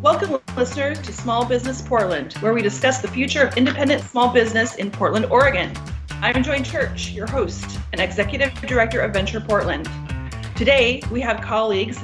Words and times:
Welcome, 0.00 0.38
listeners, 0.56 1.00
to 1.02 1.12
Small 1.12 1.44
Business 1.44 1.82
Portland, 1.82 2.34
where 2.34 2.54
we 2.54 2.62
discuss 2.62 3.02
the 3.02 3.08
future 3.08 3.42
of 3.42 3.56
independent 3.56 4.00
small 4.04 4.32
business 4.32 4.76
in 4.76 4.92
Portland, 4.92 5.26
Oregon. 5.26 5.72
I'm 6.22 6.40
Joy 6.44 6.62
Church, 6.62 7.10
your 7.10 7.26
host 7.26 7.80
and 7.90 8.00
Executive 8.00 8.54
Director 8.60 9.00
of 9.00 9.12
Venture 9.12 9.40
Portland. 9.40 9.90
Today, 10.54 11.02
we 11.10 11.20
have 11.22 11.40
colleagues 11.40 12.00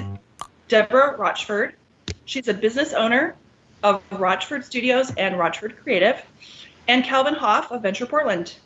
Deborah 0.67 1.17
Rochford. 1.17 1.77
She's 2.25 2.49
a 2.49 2.55
business 2.55 2.95
owner 2.95 3.37
of 3.85 4.03
Rochford 4.11 4.65
Studios 4.65 5.13
and 5.17 5.39
Rochford 5.39 5.77
Creative, 5.81 6.21
and 6.89 7.05
Calvin 7.05 7.35
Hoff 7.35 7.71
of 7.71 7.83
Venture 7.83 8.07
Portland. 8.07 8.57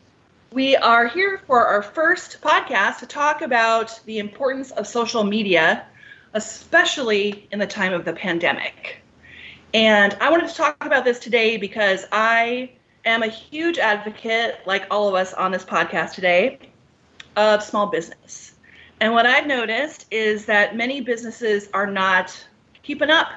We 0.53 0.75
are 0.77 1.07
here 1.07 1.43
for 1.47 1.67
our 1.67 1.83
first 1.83 2.41
podcast 2.41 3.01
to 3.01 3.07
talk 3.07 3.43
about 3.43 4.01
the 4.07 4.21
importance 4.21 4.71
of 4.71 4.87
social 4.87 5.23
media, 5.23 5.85
especially 6.33 7.47
in 7.53 7.59
the 7.59 7.67
time 7.67 7.93
of 7.93 8.07
the 8.07 8.15
pandemic. 8.15 9.03
And 9.75 10.17
I 10.21 10.31
wanted 10.31 10.49
to 10.49 10.55
talk 10.55 10.85
about 10.85 11.05
this 11.05 11.19
today 11.19 11.59
because 11.59 12.07
I 12.11 12.71
am 13.05 13.23
a 13.23 13.29
huge 13.29 13.79
advocate, 13.79 14.61
like 14.65 14.87
all 14.91 15.09
of 15.09 15.15
us 15.15 15.35
on 15.35 15.53
this 15.53 15.65
podcast 15.65 16.15
today, 16.15 16.59
of 17.37 17.63
small 17.63 17.87
business. 17.87 18.55
And 19.01 19.13
what 19.13 19.27
I've 19.27 19.47
noticed 19.47 20.07
is 20.11 20.47
that 20.47 20.75
many 20.75 21.03
businesses 21.03 21.69
are 21.75 21.87
not 21.87 22.47
keeping 22.83 23.11
up 23.11 23.29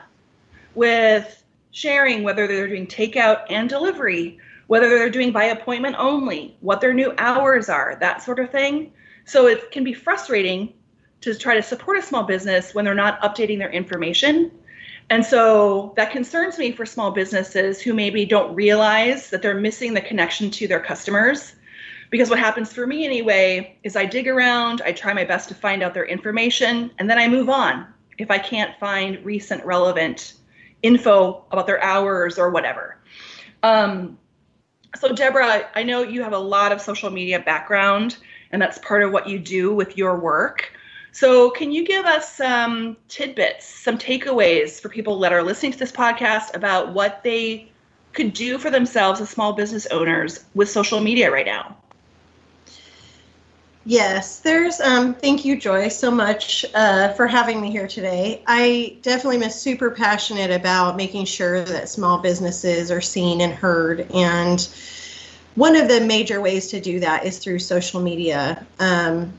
with 0.73 1.44
sharing 1.72 2.23
whether 2.23 2.48
they're 2.48 2.67
doing 2.67 2.88
takeout 2.88 3.44
and 3.50 3.67
delivery, 3.67 4.39
whether 4.67 4.88
they're 4.88 5.09
doing 5.09 5.34
by 5.34 5.45
appointment 5.45 5.98
only, 6.00 6.55
what 6.61 6.80
their 6.80 6.94
new 6.94 7.13
hours 7.17 7.67
are, 7.67 7.98
that 8.00 8.23
sort 8.23 8.39
of 8.39 8.50
thing. 8.50 8.94
So 9.25 9.48
it 9.48 9.70
can 9.72 9.84
be 9.84 9.94
frustrating 9.94 10.73
to 11.22 11.36
try 11.36 11.55
to 11.55 11.61
support 11.61 11.98
a 11.98 12.02
small 12.02 12.23
business 12.23 12.73
when 12.73 12.86
they're 12.86 12.95
not 12.95 13.22
updating 13.22 13.58
their 13.58 13.70
information 13.70 14.52
and 15.12 15.26
so 15.26 15.92
that 15.98 16.10
concerns 16.10 16.58
me 16.58 16.72
for 16.72 16.86
small 16.86 17.12
businesses 17.12 17.81
who 17.81 17.94
maybe 17.94 18.26
don't 18.26 18.56
realize 18.56 19.30
that 19.30 19.42
they're 19.42 19.59
missing 19.59 19.94
the 19.94 20.00
connection 20.00 20.50
to 20.52 20.70
their 20.70 20.80
customers. 20.80 21.53
Because 22.09 22.30
what 22.30 22.40
happens 22.40 22.72
for 22.72 22.88
me 22.88 23.03
anyway 23.06 23.78
is 23.84 23.98
I 23.98 24.06
dig 24.06 24.30
around, 24.30 24.81
I 24.86 24.94
try 24.94 25.12
my 25.12 25.26
best 25.26 25.50
to 25.50 25.56
find 25.56 25.84
out 25.84 25.94
their 25.94 26.06
information, 26.06 26.92
and 26.98 27.09
then 27.09 27.18
I 27.18 27.28
move 27.28 27.50
on 27.50 27.88
if 28.20 28.31
I 28.31 28.38
can't 28.38 28.80
find 28.80 29.23
recent 29.26 29.66
relevant 29.66 30.36
info 30.81 31.44
about 31.52 31.68
their 31.68 31.84
hours 31.84 32.40
or 32.40 32.50
whatever. 32.50 32.98
Um, 33.64 34.18
so, 34.96 35.14
Deborah, 35.14 35.70
I 35.75 35.84
know 35.84 36.03
you 36.03 36.23
have 36.23 36.34
a 36.34 36.40
lot 36.40 36.72
of 36.72 36.80
social 36.80 37.09
media 37.09 37.42
background, 37.42 38.16
and 38.52 38.62
that's 38.62 38.78
part 38.78 39.03
of 39.03 39.12
what 39.12 39.28
you 39.28 39.40
do 39.40 39.75
with 39.75 39.98
your 39.98 40.18
work. 40.18 40.72
So, 41.12 41.50
can 41.50 41.72
you 41.72 41.86
give 41.86 42.06
us 42.06 42.34
some 42.34 42.98
tidbits, 43.09 43.66
some 43.66 43.98
takeaways 43.98 44.80
for 44.80 44.90
people 44.90 45.20
that 45.20 45.34
are 45.34 45.44
listening 45.44 45.73
to 45.73 45.80
this 45.80 45.92
podcast 45.92 46.56
about 46.56 46.94
what 46.94 47.23
they 47.23 47.72
could 48.14 48.34
do 48.34 48.58
for 48.58 48.70
themselves 48.70 49.22
as 49.22 49.30
small 49.30 49.53
business 49.53 49.86
owners 49.88 50.45
with 50.53 50.70
social 50.70 51.00
media 51.00 51.31
right 51.31 51.45
now? 51.45 51.78
Yes, 53.84 54.40
there's. 54.40 54.80
Um, 54.80 55.16
thank 55.16 55.44
you, 55.44 55.59
Joy, 55.59 55.88
so 55.88 56.12
much 56.12 56.66
uh, 56.76 57.14
for 57.14 57.25
having 57.25 57.59
me 57.59 57.72
here 57.72 57.88
today. 57.88 58.44
I 58.46 58.98
definitely 59.02 59.44
am 59.44 59.50
super 59.50 59.90
passionate 59.90 60.52
about 60.52 60.98
making 60.98 61.25
sure 61.25 61.64
that 61.64 61.90
small 61.90 62.20
businesses 62.20 62.92
are 62.92 63.02
seen 63.02 63.42
and 63.42 63.52
heard. 63.52 64.02
And 64.14 64.62
one 65.56 65.75
of 65.75 65.88
the 65.88 66.00
major 66.00 66.42
ways 66.42 66.68
to 66.70 66.80
do 66.80 67.00
that 67.00 67.25
is 67.25 67.40
through 67.40 67.59
social 67.59 68.02
media. 68.02 68.66
Um, 68.80 69.34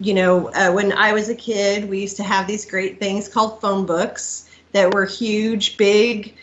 you 0.00 0.14
know, 0.14 0.48
uh, 0.54 0.72
when 0.72 0.92
I 0.92 1.12
was 1.12 1.28
a 1.28 1.34
kid, 1.34 1.88
we 1.88 2.00
used 2.00 2.16
to 2.16 2.22
have 2.22 2.46
these 2.46 2.64
great 2.64 2.98
things 2.98 3.28
called 3.28 3.60
phone 3.60 3.84
books 3.84 4.50
that 4.72 4.92
were 4.94 5.04
huge, 5.04 5.76
big 5.76 6.34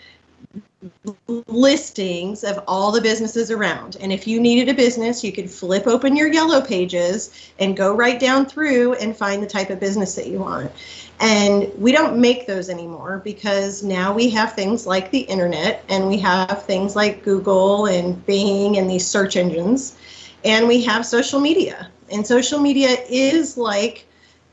listings 1.47 2.43
of 2.43 2.63
all 2.67 2.91
the 2.91 3.01
businesses 3.01 3.49
around. 3.49 3.97
And 3.99 4.13
if 4.13 4.27
you 4.27 4.39
needed 4.39 4.69
a 4.69 4.75
business, 4.75 5.23
you 5.23 5.31
could 5.31 5.49
flip 5.49 5.87
open 5.87 6.15
your 6.15 6.31
yellow 6.31 6.61
pages 6.61 7.51
and 7.57 7.75
go 7.75 7.95
right 7.95 8.19
down 8.19 8.45
through 8.45 8.93
and 8.93 9.17
find 9.17 9.41
the 9.41 9.47
type 9.47 9.71
of 9.71 9.79
business 9.79 10.13
that 10.15 10.27
you 10.27 10.37
want. 10.37 10.71
And 11.19 11.71
we 11.79 11.91
don't 11.91 12.21
make 12.21 12.45
those 12.45 12.69
anymore 12.69 13.21
because 13.23 13.81
now 13.81 14.13
we 14.13 14.29
have 14.29 14.53
things 14.53 14.85
like 14.85 15.09
the 15.09 15.21
internet 15.21 15.83
and 15.89 16.07
we 16.07 16.19
have 16.19 16.63
things 16.65 16.95
like 16.95 17.23
Google 17.23 17.87
and 17.87 18.23
Bing 18.27 18.77
and 18.77 18.87
these 18.87 19.07
search 19.07 19.35
engines 19.35 19.97
and 20.45 20.67
we 20.67 20.83
have 20.83 21.05
social 21.05 21.39
media 21.39 21.89
and 22.11 22.25
social 22.25 22.59
media 22.59 22.97
is 23.09 23.57
like 23.57 24.05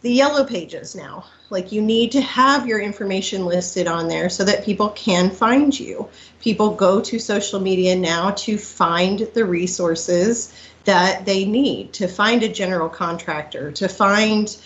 the 0.03 0.13
yellow 0.13 0.45
pages 0.45 0.95
now. 0.95 1.25
Like 1.51 1.73
you 1.73 1.81
need 1.81 2.13
to 2.13 2.21
have 2.21 2.67
your 2.67 2.81
information 2.81 3.47
listed 3.47 3.87
on 3.87 4.09
there 4.09 4.29
so 4.29 4.45
that 4.45 4.65
people 4.65 4.91
can 4.91 5.31
find 5.31 5.79
you. 5.79 6.09
People 6.41 6.75
go 6.75 7.01
to 7.01 7.19
social 7.19 7.61
media 7.61 7.97
now 7.97 8.33
to 8.33 8.59
find 8.59 9.21
the 9.35 9.45
resources 9.45 10.53
that 10.85 11.25
they 11.25 11.45
need, 11.45 11.93
to 11.95 12.09
find 12.09 12.43
a 12.43 12.49
general 12.49 12.89
contractor, 12.89 13.73
to 13.73 13.89
find 13.89 14.57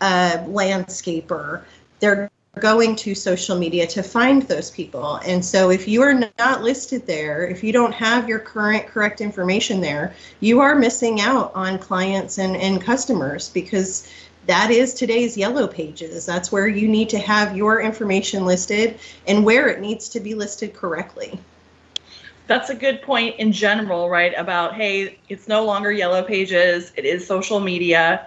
a 0.00 0.44
landscaper. 0.48 1.62
They're 2.00 2.30
going 2.58 2.96
to 2.96 3.14
social 3.14 3.58
media 3.58 3.86
to 3.86 4.02
find 4.02 4.42
those 4.42 4.70
people. 4.70 5.16
And 5.16 5.44
so 5.44 5.70
if 5.70 5.88
you 5.88 6.02
are 6.02 6.14
not 6.38 6.62
listed 6.62 7.06
there, 7.06 7.46
if 7.46 7.64
you 7.64 7.72
don't 7.72 7.94
have 7.94 8.28
your 8.28 8.38
current 8.38 8.86
correct 8.86 9.20
information 9.20 9.80
there, 9.80 10.14
you 10.40 10.60
are 10.60 10.74
missing 10.74 11.20
out 11.20 11.52
on 11.54 11.78
clients 11.78 12.38
and, 12.38 12.56
and 12.56 12.80
customers 12.80 13.48
because 13.48 14.08
that 14.46 14.70
is 14.70 14.94
today's 14.94 15.36
yellow 15.36 15.66
pages. 15.66 16.24
That's 16.24 16.50
where 16.50 16.68
you 16.68 16.88
need 16.88 17.08
to 17.10 17.18
have 17.18 17.56
your 17.56 17.80
information 17.80 18.44
listed 18.44 18.98
and 19.26 19.44
where 19.44 19.68
it 19.68 19.80
needs 19.80 20.08
to 20.10 20.20
be 20.20 20.34
listed 20.34 20.74
correctly. 20.74 21.38
That's 22.46 22.70
a 22.70 22.74
good 22.74 23.02
point 23.02 23.36
in 23.38 23.52
general, 23.52 24.08
right? 24.08 24.32
About, 24.36 24.74
hey, 24.74 25.18
it's 25.28 25.48
no 25.48 25.64
longer 25.64 25.92
yellow 25.92 26.22
pages, 26.22 26.92
it 26.96 27.04
is 27.04 27.26
social 27.26 27.60
media 27.60 28.26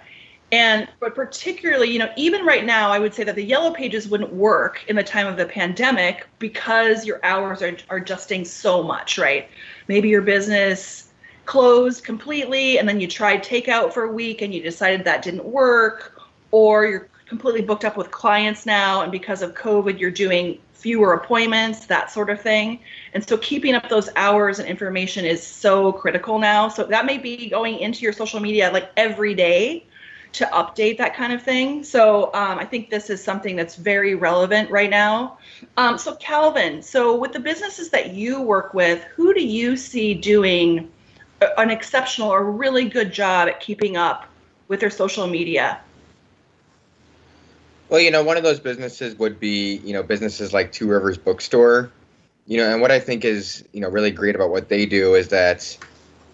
and 0.51 0.87
but 0.99 1.15
particularly, 1.15 1.89
you 1.89 1.99
know, 1.99 2.11
even 2.17 2.45
right 2.45 2.65
now, 2.65 2.91
I 2.91 2.99
would 2.99 3.13
say 3.13 3.23
that 3.23 3.35
the 3.35 3.43
yellow 3.43 3.71
pages 3.71 4.09
wouldn't 4.09 4.33
work 4.33 4.83
in 4.87 4.97
the 4.97 5.03
time 5.03 5.27
of 5.27 5.37
the 5.37 5.45
pandemic 5.45 6.27
because 6.39 7.05
your 7.05 7.23
hours 7.23 7.61
are, 7.61 7.77
are 7.89 7.97
adjusting 7.97 8.43
so 8.43 8.83
much, 8.83 9.17
right? 9.17 9.47
Maybe 9.87 10.09
your 10.09 10.21
business 10.21 11.09
closed 11.45 12.03
completely 12.03 12.79
and 12.79 12.87
then 12.87 12.99
you 12.99 13.07
tried 13.07 13.43
takeout 13.43 13.93
for 13.93 14.03
a 14.03 14.11
week 14.11 14.41
and 14.41 14.53
you 14.53 14.61
decided 14.61 15.05
that 15.05 15.21
didn't 15.21 15.45
work, 15.45 16.19
or 16.51 16.85
you're 16.85 17.09
completely 17.27 17.61
booked 17.61 17.85
up 17.85 17.95
with 17.95 18.11
clients 18.11 18.65
now 18.65 19.01
and 19.01 19.11
because 19.11 19.41
of 19.41 19.53
COVID, 19.53 19.99
you're 19.99 20.11
doing 20.11 20.59
fewer 20.73 21.13
appointments, 21.13 21.85
that 21.85 22.11
sort 22.11 22.29
of 22.29 22.41
thing. 22.41 22.79
And 23.13 23.25
so 23.25 23.37
keeping 23.37 23.75
up 23.75 23.87
those 23.87 24.09
hours 24.17 24.59
and 24.59 24.67
information 24.67 25.23
is 25.23 25.45
so 25.45 25.93
critical 25.93 26.39
now. 26.39 26.67
So 26.67 26.83
that 26.85 27.05
may 27.05 27.17
be 27.17 27.49
going 27.49 27.79
into 27.79 28.01
your 28.01 28.13
social 28.13 28.39
media 28.39 28.69
like 28.73 28.91
every 28.97 29.33
day 29.33 29.85
to 30.33 30.45
update 30.45 30.97
that 30.97 31.15
kind 31.15 31.33
of 31.33 31.41
thing. 31.41 31.83
So 31.83 32.25
um, 32.33 32.57
I 32.57 32.65
think 32.65 32.89
this 32.89 33.09
is 33.09 33.23
something 33.23 33.55
that's 33.55 33.75
very 33.75 34.15
relevant 34.15 34.69
right 34.71 34.89
now. 34.89 35.37
Um, 35.77 35.97
so 35.97 36.15
Calvin, 36.15 36.81
so 36.81 37.15
with 37.15 37.33
the 37.33 37.39
businesses 37.39 37.89
that 37.89 38.13
you 38.13 38.41
work 38.41 38.73
with, 38.73 39.03
who 39.15 39.33
do 39.33 39.45
you 39.45 39.75
see 39.75 40.13
doing 40.13 40.89
an 41.57 41.69
exceptional 41.69 42.29
or 42.29 42.49
really 42.49 42.87
good 42.87 43.11
job 43.11 43.49
at 43.49 43.59
keeping 43.59 43.97
up 43.97 44.25
with 44.67 44.79
their 44.79 44.89
social 44.89 45.27
media? 45.27 45.81
Well, 47.89 47.99
you 47.99 48.09
know, 48.09 48.23
one 48.23 48.37
of 48.37 48.43
those 48.43 48.59
businesses 48.59 49.15
would 49.19 49.37
be, 49.37 49.77
you 49.77 49.91
know, 49.91 50.01
businesses 50.01 50.53
like 50.53 50.71
Two 50.71 50.87
Rivers 50.87 51.17
Bookstore. 51.17 51.91
You 52.47 52.57
know, 52.57 52.71
and 52.71 52.81
what 52.81 52.89
I 52.89 52.99
think 52.99 53.25
is, 53.25 53.63
you 53.73 53.81
know, 53.81 53.89
really 53.89 54.11
great 54.11 54.33
about 54.33 54.49
what 54.49 54.69
they 54.69 54.85
do 54.85 55.15
is 55.15 55.27
that 55.27 55.77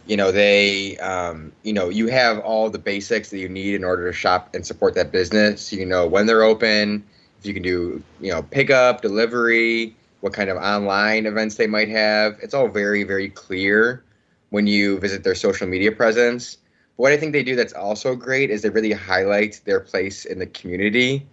you 0.08 0.16
know 0.16 0.32
they 0.32 0.98
um, 0.98 1.52
you 1.64 1.74
know 1.74 1.90
you 1.90 2.08
have 2.08 2.40
all 2.40 2.70
the 2.70 2.80
basics 2.80 3.30
that 3.30 3.40
you 3.40 3.50
need 3.50 3.76
in 3.76 3.84
order 3.84 4.08
to 4.08 4.14
shop 4.14 4.56
and 4.56 4.66
support 4.66 4.96
that 4.96 5.12
business. 5.12 5.72
You 5.74 5.86
know 5.86 6.08
when 6.08 6.26
they're 6.26 6.44
open 6.44 7.04
if 7.40 7.46
you 7.46 7.54
can 7.54 7.62
do 7.62 8.02
you 8.22 8.32
know 8.32 8.42
pickup 8.42 9.02
delivery 9.02 9.96
what 10.22 10.34
kind 10.34 10.50
of 10.50 10.58
online 10.58 11.26
events 11.26 11.56
they 11.56 11.68
might 11.68 11.90
have. 11.90 12.38
It's 12.42 12.54
all 12.54 12.70
very 12.70 13.04
very 13.04 13.30
clear 13.30 14.04
when 14.50 14.66
you 14.66 14.98
visit 15.00 15.24
their 15.24 15.36
social 15.36 15.68
media 15.68 15.92
presence. 15.92 16.56
But 16.96 17.04
what 17.04 17.12
i 17.12 17.18
think 17.18 17.34
they 17.34 17.44
do 17.44 17.56
that's 17.56 17.74
also 17.74 18.16
great 18.16 18.50
is 18.50 18.62
they 18.62 18.70
really 18.70 18.94
highlight 18.94 19.62
their 19.66 19.82
place 19.82 20.26
in 20.26 20.40
the 20.40 20.48
community. 20.48 21.28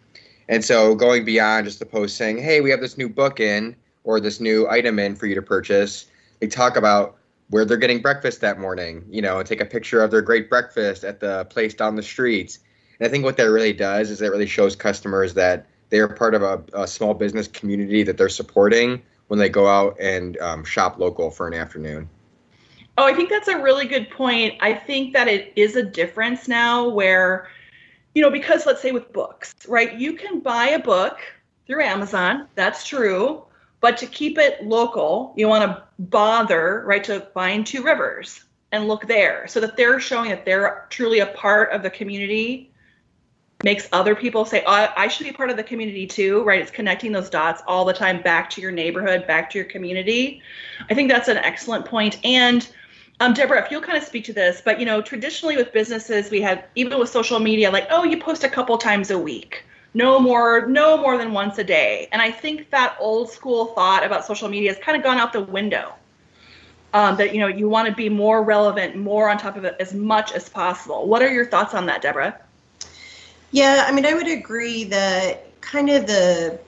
And 0.47 0.63
so 0.63 0.95
going 0.95 1.25
beyond 1.25 1.65
just 1.65 1.79
the 1.79 1.87
post 1.87 2.17
saying 2.17 2.39
hey 2.39 2.61
we 2.61 2.71
have 2.71 2.81
this 2.81 2.99
new 2.99 3.09
book 3.09 3.39
in 3.39 3.77
or 4.03 4.19
this 4.21 4.41
new 4.41 4.69
item 4.69 4.99
in 4.99 5.15
for 5.15 5.27
you 5.27 5.35
to 5.37 5.43
purchase 5.43 6.07
they 6.41 6.49
talk 6.49 6.77
about 6.77 7.17
where 7.51 7.65
they're 7.65 7.77
getting 7.77 8.01
breakfast 8.01 8.41
that 8.41 8.59
morning, 8.59 9.05
you 9.09 9.23
know, 9.23 9.43
take 9.43 9.61
a 9.61 9.67
picture 9.67 10.03
of 10.03 10.11
their 10.11 10.23
great 10.23 10.49
breakfast 10.49 11.05
at 11.05 11.21
the 11.21 11.45
place 11.47 11.75
down 11.75 11.97
the 11.97 12.03
street. 12.03 12.59
And 12.99 13.07
I 13.07 13.11
think 13.11 13.25
what 13.25 13.37
that 13.37 13.45
really 13.45 13.73
does 13.73 14.11
is 14.11 14.23
it 14.23 14.29
really 14.29 14.47
shows 14.47 14.75
customers 14.75 15.35
that 15.35 15.67
they 15.91 15.99
are 15.99 16.09
part 16.09 16.35
of 16.35 16.43
a, 16.43 16.63
a 16.73 16.87
small 16.87 17.15
business 17.15 17.47
community 17.49 18.03
that 18.03 18.17
they're 18.17 18.29
supporting 18.29 19.03
when 19.29 19.39
they 19.39 19.49
go 19.49 19.67
out 19.67 19.97
and 20.01 20.39
um, 20.39 20.65
shop 20.65 20.99
local 20.99 21.31
for 21.31 21.47
an 21.47 21.55
afternoon. 21.55 22.09
Oh, 22.97 23.05
I 23.05 23.13
think 23.13 23.29
that's 23.29 23.49
a 23.49 23.61
really 23.61 23.87
good 23.87 24.09
point. 24.11 24.55
I 24.61 24.73
think 24.73 25.13
that 25.15 25.29
it 25.29 25.53
is 25.57 25.77
a 25.77 25.83
difference 25.83 26.47
now 26.47 26.89
where, 26.89 27.49
you 28.15 28.23
know, 28.23 28.31
because 28.31 28.67
let's 28.67 28.81
say 28.81 28.93
with 28.93 29.13
books, 29.13 29.55
right? 29.69 29.99
You 29.99 30.15
can 30.15 30.41
buy 30.41 30.69
a 30.69 30.79
book 30.79 31.19
through 31.67 31.83
Amazon. 31.83 32.47
That's 32.55 32.87
true 32.87 33.45
But 33.85 33.99
to 33.99 34.07
keep 34.07 34.39
it 34.39 34.65
local, 34.65 35.35
you 35.37 35.47
want 35.47 35.63
to 35.65 35.83
bother, 35.99 36.83
right, 36.87 37.05
to 37.05 37.21
find 37.21 37.67
two 37.67 37.83
rivers 37.83 38.43
and 38.73 38.89
look 38.89 39.07
there 39.07 39.47
so 39.47 39.61
that 39.61 39.77
they're 39.77 40.01
showing 40.01 40.31
that 40.31 40.47
they're 40.47 40.87
truly 40.89 41.19
a 41.19 41.27
part 41.27 41.71
of 41.71 41.83
the 41.83 41.91
community 41.91 42.73
makes 43.63 43.87
other 43.93 44.15
people 44.15 44.47
say, 44.47 44.65
oh, 44.67 44.89
I 44.97 45.09
should 45.09 45.27
be 45.27 45.35
part 45.35 45.51
of 45.51 45.59
the 45.59 45.63
community 45.63 46.07
too, 46.07 46.43
right? 46.45 46.63
It's 46.63 46.71
connecting 46.71 47.13
those 47.13 47.29
dots 47.29 47.61
all 47.67 47.85
the 47.85 47.93
time 47.93 48.23
back 48.23 48.49
to 48.53 48.63
your 48.63 48.71
neighborhood, 48.71 49.27
back 49.27 49.51
to 49.51 49.59
your 49.59 49.67
community. 49.67 50.41
I 50.89 50.95
think 50.95 51.11
that's 51.11 51.29
an 51.29 51.37
excellent 51.37 51.85
point. 51.85 52.19
And 52.25 52.67
um, 53.21 53.35
Deborah, 53.35 53.63
if 53.63 53.71
you'll 53.71 53.83
kind 53.83 53.99
of 53.99 54.05
speak 54.05 54.25
to 54.25 54.33
this, 54.33 54.63
but 54.65 54.81
you 54.81 54.87
know, 54.87 55.03
traditionally 55.03 55.59
with 55.59 55.75
businesses, 55.75 56.31
we 56.31 56.41
have 56.41 56.65
even 56.75 56.99
with 56.99 57.11
social 57.11 57.39
media, 57.39 57.71
like, 57.71 57.89
oh, 57.91 58.05
you 58.05 58.19
post 58.19 58.45
a 58.45 58.49
couple 58.49 58.79
times 58.79 59.11
a 59.11 59.19
week, 59.19 59.63
no 59.95 60.19
more, 60.19 60.67
no 60.67 60.97
more 60.97 61.17
than 61.17 61.33
once 61.33 61.59
a 61.59 61.65
day. 61.65 62.09
And 62.13 62.21
I 62.21 62.31
think 62.31 62.71
that 62.71 62.97
old 62.99 63.31
school 63.31 63.67
thought 63.67 64.05
about 64.05 64.25
social 64.25 64.49
media 64.49 64.75
has 64.75 64.83
kind 64.83 64.97
of 64.97 65.05
gone 65.05 65.19
out 65.19 65.33
the 65.33 65.43
window. 65.43 65.95
Um, 66.93 67.17
that 67.17 67.35
you 67.35 67.41
know, 67.41 67.49
you 67.49 67.69
want 67.69 67.89
to 67.89 67.95
be 67.95 68.09
more 68.09 68.45
relevant, 68.45 68.97
more 68.97 69.29
on 69.29 69.37
top 69.37 69.57
of 69.57 69.65
it 69.65 69.75
as 69.81 69.93
much 69.95 70.33
as 70.33 70.49
possible. 70.49 71.09
What 71.09 71.23
are 71.23 71.33
your 71.33 71.45
thoughts 71.45 71.75
on 71.75 71.87
that, 71.87 72.03
Deborah? 72.03 72.39
Yeah, 73.51 73.85
I 73.89 73.93
mean, 73.93 74.07
I 74.07 74.15
would 74.15 74.29
agree 74.29 74.85
that 74.85 75.61
kind 75.61 75.91
of 75.91 76.07
the 76.07 76.61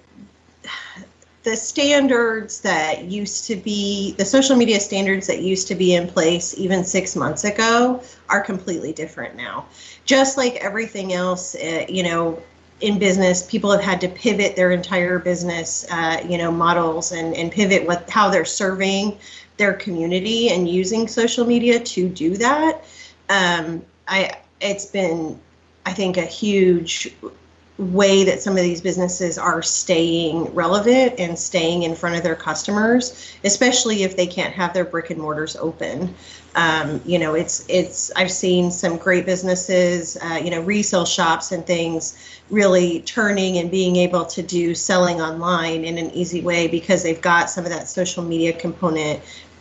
the 1.44 1.56
standards 1.56 2.60
that 2.62 3.04
used 3.04 3.46
to 3.46 3.54
be 3.54 4.14
the 4.18 4.24
social 4.24 4.56
media 4.56 4.80
standards 4.80 5.28
that 5.28 5.42
used 5.42 5.68
to 5.68 5.76
be 5.76 5.94
in 5.94 6.08
place 6.08 6.58
even 6.58 6.82
six 6.82 7.14
months 7.14 7.44
ago 7.44 8.02
are 8.28 8.40
completely 8.40 8.92
different 8.92 9.36
now 9.36 9.64
just 10.04 10.36
like 10.36 10.56
everything 10.56 11.12
else 11.12 11.54
uh, 11.54 11.86
you 11.88 12.02
know 12.02 12.42
in 12.80 12.98
business 12.98 13.42
people 13.46 13.70
have 13.70 13.80
had 13.80 14.00
to 14.00 14.08
pivot 14.08 14.54
their 14.54 14.70
entire 14.70 15.18
business 15.18 15.86
uh, 15.90 16.22
you 16.28 16.36
know 16.36 16.50
models 16.50 17.12
and, 17.12 17.34
and 17.34 17.50
pivot 17.50 17.86
what 17.86 18.08
how 18.10 18.28
they're 18.28 18.44
serving 18.44 19.18
their 19.56 19.72
community 19.72 20.50
and 20.50 20.68
using 20.68 21.08
social 21.08 21.46
media 21.46 21.80
to 21.80 22.08
do 22.08 22.36
that. 22.36 22.84
Um, 23.28 23.84
i 24.08 24.36
it's 24.60 24.86
been 24.86 25.38
i 25.84 25.92
think 25.92 26.16
a 26.16 26.24
huge 26.24 27.14
way 27.78 28.24
that 28.24 28.40
some 28.40 28.54
of 28.56 28.62
these 28.62 28.80
businesses 28.80 29.36
are 29.36 29.60
staying 29.62 30.44
relevant 30.54 31.14
and 31.18 31.38
staying 31.38 31.82
in 31.82 31.94
front 31.94 32.16
of 32.16 32.22
their 32.22 32.34
customers, 32.34 33.36
especially 33.44 34.02
if 34.02 34.16
they 34.16 34.26
can't 34.26 34.54
have 34.54 34.72
their 34.72 34.84
brick 34.84 35.10
and 35.10 35.20
mortars 35.20 35.56
open. 35.56 36.14
Um, 36.54 37.02
you 37.04 37.18
know, 37.18 37.34
it's 37.34 37.66
it's 37.68 38.10
I've 38.16 38.30
seen 38.30 38.70
some 38.70 38.96
great 38.96 39.26
businesses, 39.26 40.16
uh, 40.22 40.40
you 40.42 40.50
know, 40.50 40.62
resale 40.62 41.04
shops 41.04 41.52
and 41.52 41.66
things 41.66 42.16
really 42.48 43.00
turning 43.02 43.58
and 43.58 43.70
being 43.70 43.96
able 43.96 44.24
to 44.24 44.42
do 44.42 44.74
selling 44.74 45.20
online 45.20 45.84
in 45.84 45.98
an 45.98 46.10
easy 46.12 46.40
way 46.40 46.68
because 46.68 47.02
they've 47.02 47.20
got 47.20 47.50
some 47.50 47.64
of 47.64 47.70
that 47.70 47.88
social 47.88 48.22
media 48.22 48.52
component 48.52 49.20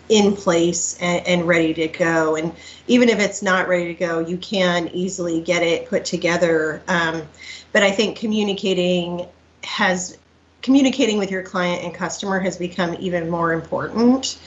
in 0.10 0.36
place 0.36 0.98
and, 1.02 1.26
and, 1.26 1.48
ready 1.48 1.74
to 1.74 1.88
go. 1.88 2.36
And 2.36 2.54
even 2.88 3.10
if 3.10 3.20
it's 3.20 3.42
not 3.42 3.68
ready 3.68 3.88
to 3.88 3.94
go, 3.94 4.20
you 4.20 4.38
can 4.38 4.88
easily 4.90 5.42
get 5.42 5.64
it 5.64 5.88
put 5.90 6.06
together. 6.06 6.82
Um, 6.88 7.24
but 7.72 7.84
I 7.84 7.92
think 7.92 8.18
communicating 8.18 9.28
has 9.64 10.18
communicating 10.62 11.20
with 11.20 11.30
your 11.30 11.44
client 11.44 11.84
and 11.84 11.94
customer 11.94 12.40
has 12.40 12.58
become 12.58 12.96
even 13.00 13.30
more 13.30 13.54
important. 13.54 14.40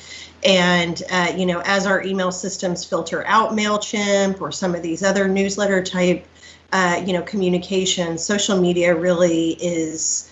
And 0.44 1.00
uh, 1.10 1.32
you 1.37 1.46
know, 1.46 1.60
as 1.64 1.87
our 1.87 2.02
email 2.02 2.32
systems 2.32 2.84
filter 2.84 3.26
out 3.26 3.50
Mailchimp 3.50 4.40
or 4.40 4.52
some 4.52 4.75
of 4.75 4.82
these 4.82 5.02
other 5.02 5.28
newsletter 5.28 5.82
type, 5.82 6.26
uh, 6.72 7.02
you 7.05 7.12
know, 7.12 7.22
communication, 7.22 8.19
social 8.19 8.60
media 8.60 8.94
really 8.94 9.50
is 9.60 10.31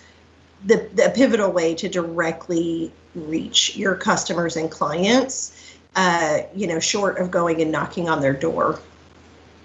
the, 0.67 0.89
the 0.93 1.11
pivotal 1.15 1.51
way 1.51 1.73
to 1.75 1.89
directly 1.89 2.91
reach 3.15 3.75
your 3.75 3.95
customers 3.95 4.55
and 4.55 4.69
clients. 4.69 5.53
Uh, 5.95 6.43
you 6.55 6.67
know, 6.67 6.79
short 6.79 7.17
of 7.17 7.31
going 7.31 7.59
and 7.59 7.71
knocking 7.71 8.07
on 8.07 8.21
their 8.21 8.33
door. 8.33 8.79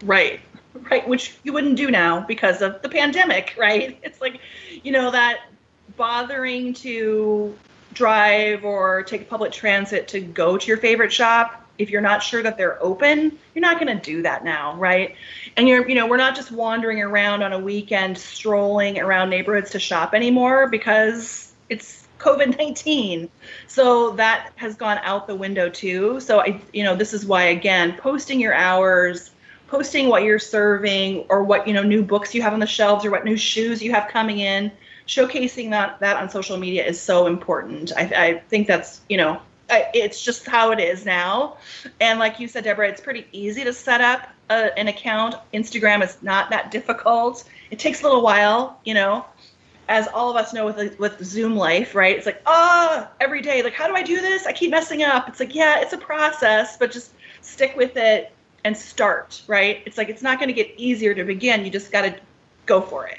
Right 0.02 0.40
right? 0.90 1.06
Which 1.06 1.36
you 1.42 1.52
wouldn't 1.52 1.76
do 1.76 1.90
now 1.90 2.20
because 2.20 2.62
of 2.62 2.82
the 2.82 2.88
pandemic, 2.88 3.54
right? 3.58 3.98
It's 4.02 4.20
like, 4.20 4.40
you 4.82 4.92
know, 4.92 5.10
that 5.10 5.40
bothering 5.96 6.74
to 6.74 7.56
drive 7.92 8.64
or 8.64 9.02
take 9.02 9.28
public 9.28 9.52
transit 9.52 10.08
to 10.08 10.20
go 10.20 10.56
to 10.56 10.66
your 10.66 10.78
favorite 10.78 11.12
shop 11.12 11.61
if 11.82 11.90
you're 11.90 12.00
not 12.00 12.22
sure 12.22 12.42
that 12.42 12.56
they're 12.56 12.82
open 12.82 13.36
you're 13.54 13.60
not 13.60 13.78
going 13.78 13.94
to 13.96 14.02
do 14.02 14.22
that 14.22 14.44
now 14.44 14.76
right? 14.76 15.16
And 15.56 15.68
you're 15.68 15.88
you 15.88 15.94
know 15.94 16.06
we're 16.06 16.16
not 16.16 16.34
just 16.34 16.50
wandering 16.50 17.00
around 17.00 17.42
on 17.42 17.52
a 17.52 17.58
weekend 17.58 18.16
strolling 18.16 18.98
around 18.98 19.30
neighborhoods 19.30 19.70
to 19.70 19.78
shop 19.78 20.14
anymore 20.14 20.68
because 20.68 21.52
it's 21.68 22.06
covid-19 22.18 23.28
so 23.66 24.12
that 24.12 24.52
has 24.56 24.76
gone 24.76 24.98
out 25.02 25.26
the 25.26 25.34
window 25.34 25.68
too. 25.68 26.20
So 26.20 26.40
i 26.40 26.60
you 26.72 26.84
know 26.84 26.94
this 26.94 27.12
is 27.12 27.26
why 27.26 27.44
again 27.44 27.96
posting 27.98 28.40
your 28.40 28.54
hours 28.54 29.30
posting 29.66 30.08
what 30.08 30.22
you're 30.22 30.38
serving 30.38 31.24
or 31.28 31.42
what 31.42 31.66
you 31.66 31.74
know 31.74 31.82
new 31.82 32.02
books 32.02 32.34
you 32.34 32.42
have 32.42 32.52
on 32.52 32.60
the 32.60 32.66
shelves 32.66 33.04
or 33.04 33.10
what 33.10 33.24
new 33.24 33.36
shoes 33.36 33.82
you 33.82 33.92
have 33.92 34.08
coming 34.08 34.38
in 34.38 34.70
showcasing 35.06 35.70
that 35.70 35.98
that 36.00 36.16
on 36.16 36.30
social 36.30 36.56
media 36.56 36.84
is 36.84 37.00
so 37.00 37.26
important. 37.26 37.92
I, 37.96 38.02
I 38.02 38.38
think 38.48 38.66
that's 38.66 39.00
you 39.08 39.16
know 39.16 39.40
it's 39.94 40.22
just 40.22 40.46
how 40.46 40.70
it 40.70 40.80
is 40.80 41.04
now 41.04 41.56
and 42.00 42.18
like 42.18 42.38
you 42.38 42.48
said 42.48 42.64
deborah 42.64 42.88
it's 42.88 43.00
pretty 43.00 43.26
easy 43.32 43.64
to 43.64 43.72
set 43.72 44.00
up 44.00 44.28
a, 44.50 44.76
an 44.78 44.88
account 44.88 45.34
instagram 45.54 46.02
is 46.02 46.16
not 46.22 46.50
that 46.50 46.70
difficult 46.70 47.44
it 47.70 47.78
takes 47.78 48.00
a 48.00 48.04
little 48.04 48.22
while 48.22 48.78
you 48.84 48.94
know 48.94 49.24
as 49.88 50.08
all 50.08 50.30
of 50.30 50.36
us 50.36 50.52
know 50.52 50.66
with 50.66 50.98
with 50.98 51.22
zoom 51.24 51.56
life 51.56 51.94
right 51.94 52.16
it's 52.16 52.26
like 52.26 52.40
oh 52.46 53.08
every 53.20 53.40
day 53.40 53.62
like 53.62 53.74
how 53.74 53.86
do 53.86 53.94
i 53.94 54.02
do 54.02 54.20
this 54.20 54.46
i 54.46 54.52
keep 54.52 54.70
messing 54.70 55.02
up 55.02 55.28
it's 55.28 55.40
like 55.40 55.54
yeah 55.54 55.80
it's 55.80 55.92
a 55.92 55.98
process 55.98 56.76
but 56.76 56.90
just 56.90 57.12
stick 57.40 57.74
with 57.76 57.96
it 57.96 58.32
and 58.64 58.76
start, 58.76 59.42
right? 59.46 59.82
It's 59.86 59.98
like 59.98 60.08
it's 60.08 60.22
not 60.22 60.38
going 60.38 60.48
to 60.48 60.54
get 60.54 60.72
easier 60.76 61.14
to 61.14 61.24
begin. 61.24 61.64
You 61.64 61.70
just 61.70 61.90
got 61.92 62.02
to 62.02 62.14
go 62.66 62.80
for 62.80 63.06
it. 63.06 63.18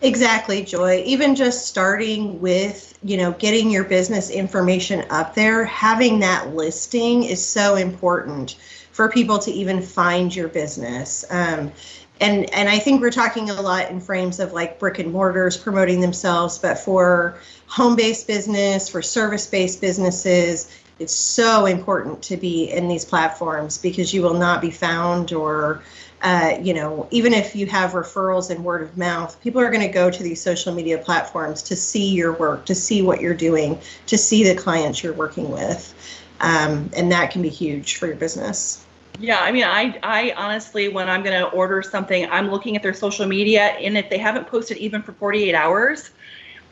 Exactly, 0.00 0.62
Joy. 0.62 1.02
Even 1.04 1.34
just 1.34 1.66
starting 1.66 2.40
with, 2.40 2.96
you 3.02 3.16
know, 3.16 3.32
getting 3.32 3.68
your 3.68 3.82
business 3.82 4.30
information 4.30 5.04
up 5.10 5.34
there, 5.34 5.64
having 5.64 6.20
that 6.20 6.54
listing 6.54 7.24
is 7.24 7.44
so 7.44 7.74
important 7.74 8.56
for 8.92 9.10
people 9.10 9.38
to 9.40 9.50
even 9.50 9.82
find 9.82 10.34
your 10.34 10.48
business. 10.48 11.24
Um, 11.30 11.72
and 12.20 12.52
and 12.54 12.68
I 12.68 12.78
think 12.78 13.00
we're 13.00 13.10
talking 13.10 13.50
a 13.50 13.60
lot 13.60 13.90
in 13.90 14.00
frames 14.00 14.38
of 14.38 14.52
like 14.52 14.78
brick 14.78 15.00
and 15.00 15.12
mortars 15.12 15.56
promoting 15.56 16.00
themselves, 16.00 16.58
but 16.58 16.78
for 16.78 17.38
home-based 17.66 18.26
business, 18.26 18.88
for 18.88 19.02
service-based 19.02 19.80
businesses, 19.80 20.70
it's 21.00 21.14
so 21.14 21.66
important 21.66 22.22
to 22.22 22.36
be 22.36 22.70
in 22.70 22.88
these 22.88 23.04
platforms 23.04 23.78
because 23.78 24.14
you 24.14 24.22
will 24.22 24.34
not 24.34 24.60
be 24.60 24.70
found 24.70 25.32
or 25.32 25.82
uh, 26.22 26.58
you 26.60 26.74
know 26.74 27.06
even 27.10 27.32
if 27.32 27.54
you 27.54 27.66
have 27.66 27.92
referrals 27.92 28.50
and 28.50 28.64
word 28.64 28.82
of 28.82 28.96
mouth 28.96 29.40
people 29.40 29.60
are 29.60 29.70
going 29.70 29.86
to 29.86 29.92
go 29.92 30.10
to 30.10 30.22
these 30.22 30.40
social 30.40 30.74
media 30.74 30.98
platforms 30.98 31.62
to 31.62 31.76
see 31.76 32.10
your 32.10 32.32
work 32.32 32.64
to 32.66 32.74
see 32.74 33.02
what 33.02 33.20
you're 33.20 33.34
doing 33.34 33.78
to 34.06 34.18
see 34.18 34.42
the 34.44 34.54
clients 34.54 35.02
you're 35.02 35.12
working 35.12 35.50
with. 35.50 35.94
Um, 36.40 36.90
and 36.96 37.10
that 37.10 37.30
can 37.30 37.42
be 37.42 37.48
huge 37.48 37.96
for 37.96 38.06
your 38.06 38.16
business. 38.16 38.84
Yeah, 39.20 39.40
I 39.40 39.50
mean, 39.50 39.64
I 39.64 39.98
I 40.02 40.32
honestly, 40.36 40.88
when 40.88 41.08
I'm 41.08 41.24
going 41.24 41.38
to 41.38 41.48
order 41.48 41.82
something, 41.82 42.28
I'm 42.30 42.50
looking 42.50 42.76
at 42.76 42.82
their 42.82 42.94
social 42.94 43.26
media, 43.26 43.62
and 43.62 43.98
if 43.98 44.08
they 44.08 44.18
haven't 44.18 44.46
posted 44.46 44.76
even 44.76 45.02
for 45.02 45.12
48 45.12 45.54
hours, 45.54 46.10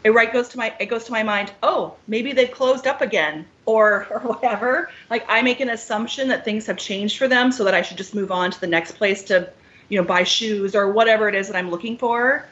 it 0.07 0.11
right 0.11 0.33
goes 0.33 0.49
to 0.49 0.57
my 0.57 0.73
it 0.79 0.87
goes 0.87 1.03
to 1.03 1.11
my 1.11 1.25
mind 1.25 1.53
oh 1.65 1.93
maybe 2.07 2.33
they've 2.33 2.53
closed 2.53 2.87
up 2.87 3.01
again 3.01 3.45
or 3.67 4.07
or 4.11 4.21
whatever. 4.21 4.89
Like 5.11 5.25
i 5.29 5.43
make 5.43 5.61
an 5.61 5.71
assumption 5.71 6.29
that 6.29 6.45
things 6.45 6.65
have 6.67 6.77
changed 6.77 7.19
for 7.19 7.27
them 7.27 7.51
so 7.51 7.65
that 7.65 7.75
i 7.75 7.83
should 7.83 7.97
just 7.99 8.15
move 8.15 8.31
on 8.31 8.53
to 8.53 8.61
the 8.61 8.69
next 8.69 8.93
place 8.93 9.25
to 9.25 9.51
you 9.89 9.99
know 10.01 10.07
buy 10.07 10.23
shoes 10.23 10.77
or 10.77 10.93
whatever 10.93 11.29
it 11.29 11.35
is 11.35 11.49
that 11.49 11.57
i'm 11.57 11.71
looking 11.71 11.99
for. 11.99 12.47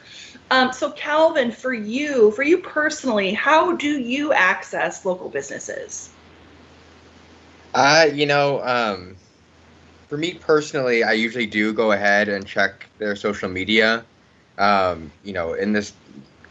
Um, 0.51 0.73
so 0.73 0.91
calvin 0.91 1.49
for 1.51 1.73
you 1.73 2.31
for 2.31 2.43
you 2.43 2.57
personally 2.57 3.33
how 3.33 3.75
do 3.77 3.99
you 3.99 4.33
access 4.33 5.05
local 5.05 5.29
businesses? 5.29 6.09
Uh 7.73 8.07
you 8.13 8.25
know 8.25 8.61
um 8.63 9.15
for 10.09 10.17
me 10.17 10.33
personally 10.33 11.03
i 11.03 11.13
usually 11.13 11.47
do 11.47 11.73
go 11.73 11.93
ahead 11.93 12.27
and 12.27 12.45
check 12.45 12.85
their 12.99 13.15
social 13.15 13.47
media. 13.47 14.03
Um 14.57 15.09
you 15.23 15.31
know 15.31 15.53
in 15.53 15.71
this 15.71 15.93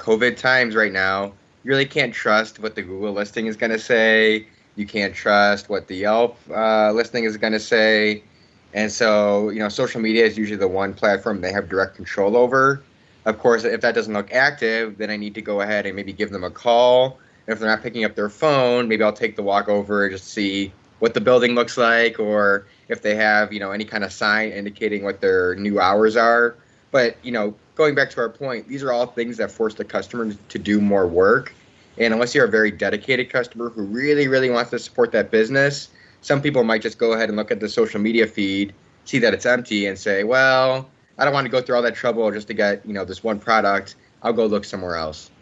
COVID 0.04 0.36
times 0.36 0.74
right 0.74 0.92
now, 0.92 1.32
you 1.62 1.70
really 1.70 1.86
can't 1.86 2.12
trust 2.12 2.58
what 2.58 2.74
the 2.74 2.82
Google 2.82 3.14
listing 3.14 3.46
is 3.46 3.56
going 3.56 3.72
to 3.72 3.78
say. 3.78 4.46
You 4.76 4.86
can't 4.86 5.14
trust 5.14 5.70
what 5.70 5.88
the 5.88 5.96
Yelp 5.96 6.38
uh, 6.50 6.92
listing 6.92 7.24
is 7.24 7.38
going 7.38 7.54
to 7.54 7.60
say. 7.60 8.22
And 8.74 8.92
so, 8.92 9.48
you 9.48 9.60
know, 9.60 9.70
social 9.70 10.02
media 10.02 10.26
is 10.26 10.36
usually 10.36 10.58
the 10.58 10.68
one 10.68 10.92
platform 10.92 11.40
they 11.40 11.52
have 11.52 11.70
direct 11.70 11.96
control 11.96 12.36
over. 12.36 12.82
Of 13.24 13.38
course, 13.38 13.64
if 13.64 13.80
that 13.80 13.94
doesn't 13.94 14.12
look 14.12 14.30
active, 14.30 14.98
then 14.98 15.08
I 15.08 15.16
need 15.16 15.34
to 15.36 15.40
go 15.40 15.62
ahead 15.62 15.86
and 15.86 15.96
maybe 15.96 16.12
give 16.12 16.30
them 16.30 16.44
a 16.44 16.50
call. 16.50 17.18
And 17.46 17.54
if 17.54 17.58
they're 17.58 17.68
not 17.68 17.82
picking 17.82 18.04
up 18.04 18.14
their 18.14 18.28
phone, 18.28 18.88
maybe 18.88 19.02
I'll 19.02 19.12
take 19.12 19.36
the 19.36 19.42
walk 19.42 19.70
over 19.70 20.04
and 20.04 20.14
just 20.14 20.28
see 20.28 20.70
what 20.98 21.14
the 21.14 21.20
building 21.20 21.54
looks 21.54 21.78
like 21.78 22.20
or 22.20 22.66
if 22.88 23.00
they 23.00 23.14
have, 23.14 23.54
you 23.54 23.60
know, 23.60 23.70
any 23.70 23.86
kind 23.86 24.04
of 24.04 24.12
sign 24.12 24.50
indicating 24.50 25.02
what 25.02 25.22
their 25.22 25.54
new 25.54 25.80
hours 25.80 26.14
are. 26.14 26.56
But, 26.94 27.16
you 27.24 27.32
know, 27.32 27.56
going 27.74 27.96
back 27.96 28.08
to 28.10 28.20
our 28.20 28.28
point, 28.28 28.68
these 28.68 28.80
are 28.84 28.92
all 28.92 29.08
things 29.08 29.36
that 29.38 29.50
force 29.50 29.74
the 29.74 29.84
customer 29.84 30.32
to 30.32 30.58
do 30.60 30.80
more 30.80 31.08
work. 31.08 31.52
And 31.98 32.14
unless 32.14 32.36
you're 32.36 32.44
a 32.44 32.48
very 32.48 32.70
dedicated 32.70 33.30
customer 33.30 33.68
who 33.68 33.82
really, 33.82 34.28
really 34.28 34.48
wants 34.48 34.70
to 34.70 34.78
support 34.78 35.10
that 35.10 35.32
business, 35.32 35.88
some 36.20 36.40
people 36.40 36.62
might 36.62 36.82
just 36.82 36.98
go 36.98 37.14
ahead 37.14 37.28
and 37.28 37.36
look 37.36 37.50
at 37.50 37.58
the 37.58 37.68
social 37.68 38.00
media 38.00 38.28
feed, 38.28 38.72
see 39.06 39.18
that 39.18 39.34
it's 39.34 39.44
empty, 39.44 39.86
and 39.86 39.98
say, 39.98 40.22
well, 40.22 40.88
I 41.18 41.24
don't 41.24 41.34
want 41.34 41.46
to 41.46 41.50
go 41.50 41.60
through 41.60 41.74
all 41.74 41.82
that 41.82 41.96
trouble 41.96 42.30
just 42.30 42.46
to 42.46 42.54
get, 42.54 42.86
you 42.86 42.92
know, 42.92 43.04
this 43.04 43.24
one 43.24 43.40
product. 43.40 43.96
I'll 44.22 44.32
go 44.32 44.46
look 44.46 44.64
somewhere 44.64 44.94
else. 44.94 45.32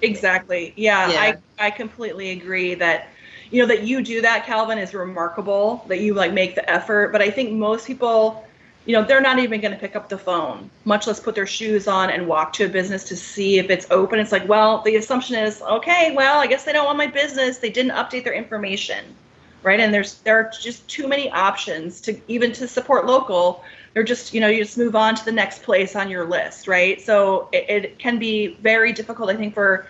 Exactly. 0.00 0.72
Yeah, 0.76 1.12
yeah. 1.12 1.38
I, 1.58 1.66
I 1.66 1.70
completely 1.70 2.30
agree 2.30 2.76
that 2.76 3.08
you 3.50 3.60
know 3.60 3.68
that 3.68 3.82
you 3.82 4.02
do 4.02 4.22
that 4.22 4.46
calvin 4.46 4.78
is 4.78 4.94
remarkable 4.94 5.84
that 5.88 6.00
you 6.00 6.14
like 6.14 6.32
make 6.32 6.54
the 6.54 6.70
effort 6.70 7.12
but 7.12 7.20
i 7.20 7.30
think 7.30 7.52
most 7.52 7.86
people 7.86 8.46
you 8.84 8.92
know 8.92 9.04
they're 9.04 9.20
not 9.20 9.38
even 9.38 9.60
going 9.60 9.72
to 9.72 9.78
pick 9.78 9.94
up 9.94 10.08
the 10.08 10.18
phone 10.18 10.68
much 10.84 11.06
less 11.06 11.20
put 11.20 11.34
their 11.34 11.46
shoes 11.46 11.86
on 11.86 12.10
and 12.10 12.26
walk 12.26 12.52
to 12.52 12.64
a 12.64 12.68
business 12.68 13.04
to 13.04 13.16
see 13.16 13.58
if 13.58 13.70
it's 13.70 13.86
open. 13.90 14.18
It's 14.18 14.32
like 14.32 14.48
well 14.48 14.82
the 14.82 14.96
assumption 14.96 15.36
is 15.36 15.62
okay 15.62 16.14
well 16.14 16.38
i 16.38 16.46
guess 16.46 16.64
they 16.64 16.72
don't 16.72 16.86
want 16.86 16.98
my 16.98 17.06
business. 17.06 17.58
They 17.58 17.70
didn't 17.70 17.92
update 17.92 18.24
their 18.24 18.34
information 18.34 19.16
right? 19.62 19.78
And 19.78 19.94
there's 19.94 20.14
there 20.22 20.38
are 20.38 20.50
just 20.60 20.86
too 20.88 21.06
many 21.06 21.30
options 21.30 22.00
to 22.02 22.20
even 22.28 22.52
to 22.52 22.66
support 22.66 23.06
local 23.06 23.64
they're 23.94 24.02
just 24.02 24.34
you 24.34 24.40
know 24.40 24.48
you 24.48 24.64
just 24.64 24.78
move 24.78 24.96
on 24.96 25.14
to 25.14 25.24
the 25.24 25.32
next 25.32 25.62
place 25.62 25.94
on 25.94 26.10
your 26.10 26.24
list 26.24 26.66
right? 26.66 27.00
So 27.00 27.48
it, 27.52 27.84
it 27.84 27.98
can 27.98 28.18
be 28.18 28.56
very 28.56 28.92
difficult 28.92 29.30
i 29.30 29.36
think 29.36 29.54
for 29.54 29.86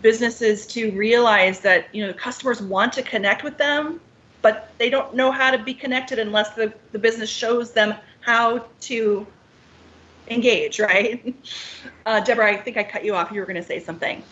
businesses 0.00 0.66
to 0.66 0.90
realize 0.92 1.60
that 1.60 1.86
you 1.94 2.06
know 2.06 2.12
customers 2.12 2.60
want 2.60 2.92
to 2.92 3.02
connect 3.02 3.42
with 3.42 3.56
them 3.58 4.00
but 4.42 4.70
they 4.76 4.90
don't 4.90 5.14
know 5.14 5.30
how 5.30 5.50
to 5.50 5.56
be 5.56 5.72
connected 5.72 6.18
unless 6.18 6.50
the, 6.50 6.70
the 6.92 6.98
business 6.98 7.30
shows 7.30 7.72
them 7.72 7.94
how 8.24 8.64
to 8.80 9.26
engage 10.28 10.80
right 10.80 11.34
uh, 12.06 12.20
deborah 12.20 12.52
i 12.52 12.56
think 12.56 12.76
i 12.76 12.82
cut 12.82 13.04
you 13.04 13.14
off 13.14 13.30
you 13.30 13.40
were 13.40 13.46
going 13.46 13.56
to 13.56 13.62
say 13.62 13.78
something 13.78 14.22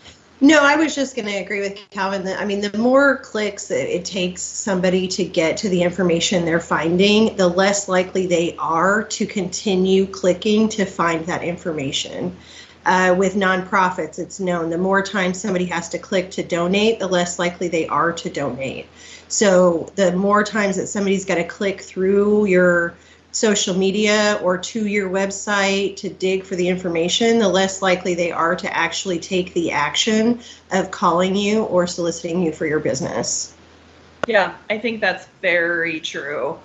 no, 0.43 0.61
I 0.61 0.75
was 0.75 0.93
just 0.93 1.15
going 1.15 1.27
to 1.29 1.37
agree 1.37 1.61
with 1.61 1.79
Calvin 1.91 2.25
that 2.25 2.37
I 2.37 2.43
mean, 2.43 2.59
the 2.59 2.77
more 2.77 3.19
clicks 3.19 3.69
that 3.69 3.95
it 3.95 4.03
takes 4.03 4.41
somebody 4.41 5.07
to 5.07 5.23
get 5.23 5.55
to 5.57 5.69
the 5.69 5.81
information 5.81 6.43
they're 6.43 6.59
finding, 6.59 7.37
the 7.37 7.47
less 7.47 7.87
likely 7.87 8.27
they 8.27 8.53
are 8.57 9.03
to 9.03 9.25
continue 9.25 10.05
clicking 10.05 10.67
to 10.69 10.85
find 10.85 11.25
that 11.27 11.43
information. 11.43 12.35
Uh, 12.85 13.15
with 13.17 13.35
nonprofits, 13.35 14.19
it's 14.19 14.41
known 14.41 14.69
the 14.69 14.77
more 14.77 15.01
times 15.01 15.39
somebody 15.39 15.63
has 15.63 15.87
to 15.87 15.97
click 15.97 16.29
to 16.31 16.43
donate, 16.43 16.99
the 16.99 17.07
less 17.07 17.39
likely 17.39 17.69
they 17.69 17.87
are 17.87 18.11
to 18.11 18.29
donate. 18.29 18.89
So 19.29 19.89
the 19.95 20.11
more 20.11 20.43
times 20.43 20.75
that 20.75 20.87
somebody's 20.87 21.23
got 21.23 21.35
to 21.35 21.45
click 21.45 21.79
through 21.79 22.47
your 22.47 22.95
social 23.33 23.75
media 23.75 24.39
or 24.41 24.57
to 24.57 24.87
your 24.87 25.09
website 25.09 25.97
to 25.97 26.09
dig 26.09 26.45
for 26.45 26.55
the 26.55 26.67
information, 26.67 27.39
the 27.39 27.49
less 27.49 27.81
likely 27.81 28.13
they 28.13 28.31
are 28.31 28.55
to 28.55 28.77
actually 28.77 29.19
take 29.19 29.53
the 29.53 29.71
action 29.71 30.39
of 30.71 30.91
calling 30.91 31.35
you 31.35 31.63
or 31.63 31.85
soliciting 31.85 32.41
you 32.41 32.53
for 32.53 32.65
your 32.65 32.79
business. 32.79 33.55
Yeah, 34.27 34.55
I 34.69 34.77
think 34.77 35.01
that's 35.01 35.25
very 35.41 35.99
true. 35.99 36.57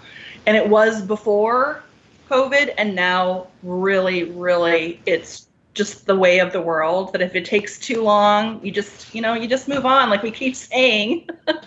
And 0.46 0.56
it 0.56 0.68
was 0.68 1.02
before 1.02 1.82
COVID, 2.30 2.74
and 2.78 2.94
now 2.94 3.48
really, 3.62 4.24
really, 4.24 5.00
it's 5.06 5.47
just 5.78 6.06
the 6.06 6.14
way 6.14 6.40
of 6.40 6.52
the 6.52 6.60
world 6.60 7.12
that 7.12 7.22
if 7.22 7.34
it 7.36 7.44
takes 7.44 7.78
too 7.78 8.02
long 8.02 8.62
you 8.64 8.72
just 8.72 9.14
you 9.14 9.22
know 9.22 9.34
you 9.34 9.48
just 9.48 9.68
move 9.68 9.86
on 9.86 10.10
like 10.10 10.22
we 10.22 10.30
keep 10.30 10.54
saying. 10.68 11.26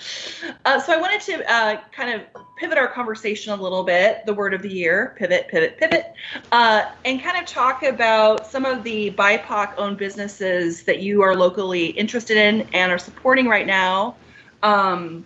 Uh, 0.66 0.80
so 0.80 0.94
i 0.94 0.98
wanted 0.98 1.22
to 1.22 1.52
uh, 1.52 1.80
kind 1.92 2.10
of 2.14 2.44
pivot 2.58 2.78
our 2.78 2.88
conversation 2.88 3.52
a 3.52 3.56
little 3.56 3.84
bit 3.84 4.24
the 4.26 4.34
word 4.34 4.54
of 4.54 4.62
the 4.62 4.70
year 4.70 5.16
pivot 5.18 5.48
pivot 5.48 5.78
pivot 5.78 6.14
uh, 6.52 6.84
and 7.06 7.22
kind 7.22 7.38
of 7.38 7.46
talk 7.46 7.84
about 7.84 8.46
some 8.46 8.66
of 8.66 8.84
the 8.84 9.12
bipoc 9.12 9.74
owned 9.78 9.98
businesses 9.98 10.84
that 10.84 11.00
you 11.00 11.22
are 11.22 11.36
locally 11.36 11.88
interested 11.88 12.38
in 12.38 12.62
and 12.74 12.92
are 12.92 13.00
supporting 13.00 13.48
right 13.48 13.66
now. 13.66 14.16
Um, 14.64 15.26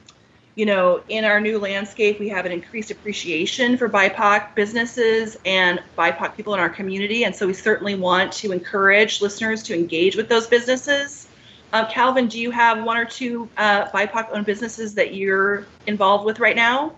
you 0.55 0.65
know, 0.65 1.03
in 1.09 1.25
our 1.25 1.41
new 1.41 1.59
landscape, 1.59 2.17
we 2.17 2.29
have 2.29 2.45
an 2.45 2.51
increased 2.51 2.89
appreciation 2.89 3.77
for 3.77 3.89
BIPOC 3.89 4.55
businesses 4.55 5.37
and 5.45 5.81
BIPOC 5.97 6.35
people 6.35 6.53
in 6.53 6.61
our 6.61 6.69
community. 6.69 7.25
And 7.25 7.35
so 7.35 7.45
we 7.45 7.53
certainly 7.53 7.95
want 7.95 8.31
to 8.33 8.53
encourage 8.53 9.21
listeners 9.21 9.61
to 9.63 9.75
engage 9.75 10.15
with 10.15 10.29
those 10.29 10.47
businesses. 10.47 11.27
Uh, 11.73 11.85
Calvin, 11.91 12.27
do 12.27 12.39
you 12.39 12.51
have 12.51 12.83
one 12.85 12.95
or 12.95 13.03
two 13.03 13.49
uh, 13.57 13.89
BIPOC 13.89 14.29
owned 14.31 14.45
businesses 14.45 14.95
that 14.95 15.13
you're 15.13 15.65
involved 15.87 16.23
with 16.25 16.39
right 16.39 16.55
now? 16.55 16.93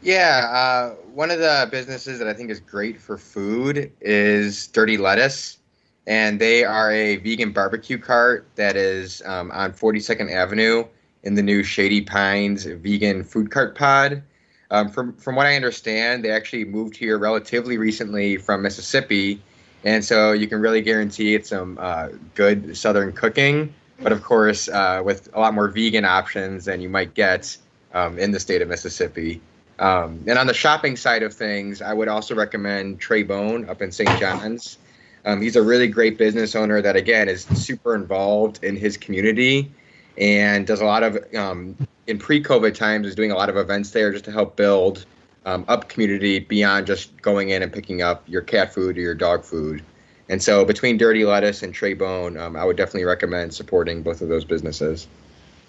Yeah, 0.00 0.46
uh, 0.48 0.90
one 1.12 1.32
of 1.32 1.40
the 1.40 1.68
businesses 1.72 2.20
that 2.20 2.28
I 2.28 2.34
think 2.34 2.50
is 2.50 2.60
great 2.60 3.00
for 3.00 3.18
food 3.18 3.90
is 4.00 4.68
Dirty 4.68 4.96
Lettuce. 4.96 5.58
And 6.06 6.40
they 6.40 6.62
are 6.62 6.92
a 6.92 7.16
vegan 7.16 7.50
barbecue 7.50 7.98
cart 7.98 8.46
that 8.54 8.76
is 8.76 9.22
um, 9.26 9.50
on 9.50 9.72
42nd 9.72 10.30
Avenue 10.30 10.84
in 11.26 11.34
the 11.34 11.42
new 11.42 11.64
Shady 11.64 12.00
Pines 12.00 12.64
vegan 12.64 13.24
food 13.24 13.50
cart 13.50 13.76
pod. 13.76 14.22
Um, 14.70 14.88
from 14.88 15.12
from 15.14 15.34
what 15.34 15.46
I 15.46 15.56
understand, 15.56 16.24
they 16.24 16.30
actually 16.30 16.64
moved 16.64 16.96
here 16.96 17.18
relatively 17.18 17.78
recently 17.78 18.36
from 18.36 18.62
Mississippi, 18.62 19.42
and 19.84 20.04
so 20.04 20.32
you 20.32 20.46
can 20.46 20.60
really 20.60 20.80
guarantee 20.80 21.34
it's 21.34 21.50
some 21.50 21.78
uh, 21.80 22.08
good 22.34 22.76
Southern 22.76 23.12
cooking. 23.12 23.74
But 24.00 24.12
of 24.12 24.22
course, 24.22 24.68
uh, 24.68 25.02
with 25.04 25.28
a 25.34 25.40
lot 25.40 25.52
more 25.52 25.68
vegan 25.68 26.04
options 26.04 26.64
than 26.64 26.80
you 26.80 26.88
might 26.88 27.14
get 27.14 27.56
um, 27.92 28.18
in 28.18 28.30
the 28.30 28.40
state 28.40 28.62
of 28.62 28.68
Mississippi. 28.68 29.40
Um, 29.78 30.22
and 30.26 30.38
on 30.38 30.46
the 30.46 30.54
shopping 30.54 30.96
side 30.96 31.22
of 31.22 31.34
things, 31.34 31.82
I 31.82 31.92
would 31.92 32.08
also 32.08 32.34
recommend 32.34 33.00
Tre 33.00 33.22
Bone 33.22 33.68
up 33.68 33.82
in 33.82 33.90
St. 33.90 34.18
John's. 34.20 34.78
Um, 35.24 35.40
he's 35.40 35.56
a 35.56 35.62
really 35.62 35.88
great 35.88 36.18
business 36.18 36.54
owner 36.54 36.80
that, 36.82 36.94
again, 36.94 37.28
is 37.28 37.44
super 37.44 37.94
involved 37.94 38.62
in 38.62 38.76
his 38.76 38.96
community 38.96 39.72
and 40.18 40.66
does 40.66 40.80
a 40.80 40.84
lot 40.84 41.02
of 41.02 41.18
um, 41.34 41.76
in 42.06 42.18
pre-COVID 42.18 42.74
times 42.74 43.06
is 43.06 43.14
doing 43.14 43.30
a 43.30 43.34
lot 43.34 43.48
of 43.48 43.56
events 43.56 43.90
there 43.90 44.12
just 44.12 44.24
to 44.24 44.32
help 44.32 44.56
build 44.56 45.04
um, 45.44 45.64
up 45.68 45.88
community 45.88 46.40
beyond 46.40 46.86
just 46.86 47.20
going 47.22 47.50
in 47.50 47.62
and 47.62 47.72
picking 47.72 48.02
up 48.02 48.22
your 48.26 48.42
cat 48.42 48.74
food 48.74 48.98
or 48.98 49.00
your 49.00 49.14
dog 49.14 49.44
food. 49.44 49.82
And 50.28 50.42
so 50.42 50.64
between 50.64 50.98
Dirty 50.98 51.24
Lettuce 51.24 51.62
and 51.62 51.72
Tre 51.72 51.94
Bone, 51.94 52.36
um, 52.36 52.56
I 52.56 52.64
would 52.64 52.76
definitely 52.76 53.04
recommend 53.04 53.54
supporting 53.54 54.02
both 54.02 54.20
of 54.20 54.28
those 54.28 54.44
businesses. 54.44 55.06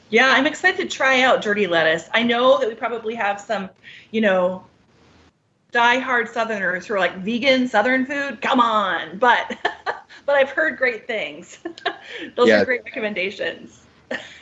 Yeah, 0.10 0.32
I'm 0.32 0.48
excited 0.48 0.89
to 0.89 0.96
try 0.96 1.22
out 1.22 1.42
Dirty 1.42 1.68
Lettuce. 1.68 2.10
I 2.13 2.24
know 2.24 2.58
that 2.60 2.68
we 2.68 2.75
probably 2.75 3.13
have 3.13 3.39
some, 3.39 3.70
you 4.12 4.22
know, 4.22 4.66
die-hard 5.72 6.30
Southerners 6.30 6.88
who 6.88 6.96
are 6.96 7.00
like 7.00 7.18
vegan 7.18 7.68
Southern 7.68 8.06
food. 8.06 8.42
Come 8.42 8.60
on, 8.60 9.20
but 9.20 9.58
but 10.25 10.36
I've 10.36 10.50
heard 10.50 10.77
great 10.77 11.06
things. 11.06 11.60
those 12.36 12.48
yeah. 12.48 12.62
are 12.62 12.66
great 12.66 12.84
recommendations. 12.86 13.82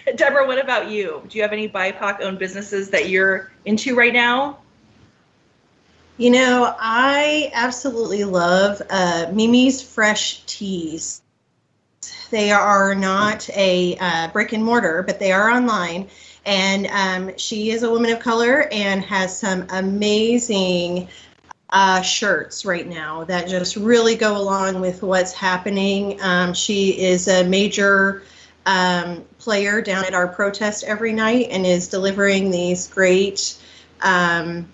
Deborah, 0.16 0.46
what 0.46 0.60
about 0.60 0.90
you? 0.90 1.22
Do 1.28 1.38
you 1.38 1.42
have 1.42 1.54
any 1.54 1.68
BIPOC 1.68 2.22
owned 2.22 2.40
businesses 2.40 2.90
that 2.92 3.10
you're 3.10 3.52
into 3.66 3.96
right 3.96 4.14
now? 4.14 4.60
You 6.18 6.30
know, 6.30 6.74
I 6.80 7.52
absolutely 7.54 8.24
love 8.24 8.82
uh, 8.90 9.32
Mimi's 9.34 9.82
Fresh 9.82 10.44
Tees. 10.46 11.22
They 12.32 12.52
are 12.52 12.96
not 12.96 13.50
a 13.50 13.98
uh, 14.00 14.28
brick 14.30 14.54
and 14.54 14.64
mortar, 14.64 15.04
but 15.04 15.20
they 15.20 15.32
are 15.32 15.50
online. 15.50 16.08
And 16.46 16.88
um, 16.88 17.38
she 17.38 17.72
is 17.72 17.84
a 17.84 17.90
woman 17.90 18.12
of 18.12 18.20
color 18.20 18.68
and 18.72 19.04
has 19.04 19.38
some 19.38 19.66
amazing 19.72 21.10
uh, 21.72 22.02
shirts 22.02 22.64
right 22.64 22.88
now 22.88 23.24
that 23.26 23.48
just 23.48 23.76
really 23.76 24.16
go 24.16 24.38
along 24.38 24.80
with 24.80 25.02
what's 25.02 25.34
happening. 25.34 26.22
Um, 26.22 26.54
she 26.54 26.98
is 27.00 27.28
a 27.28 27.44
major 27.44 28.24
um, 28.66 29.24
player 29.38 29.82
down 29.82 30.06
at 30.06 30.14
our 30.14 30.28
protest 30.28 30.84
every 30.86 31.14
night 31.14 31.48
and 31.52 31.66
is 31.66 31.88
delivering 31.88 32.52
these 32.52 32.88
great 32.88 33.58
um, 34.02 34.68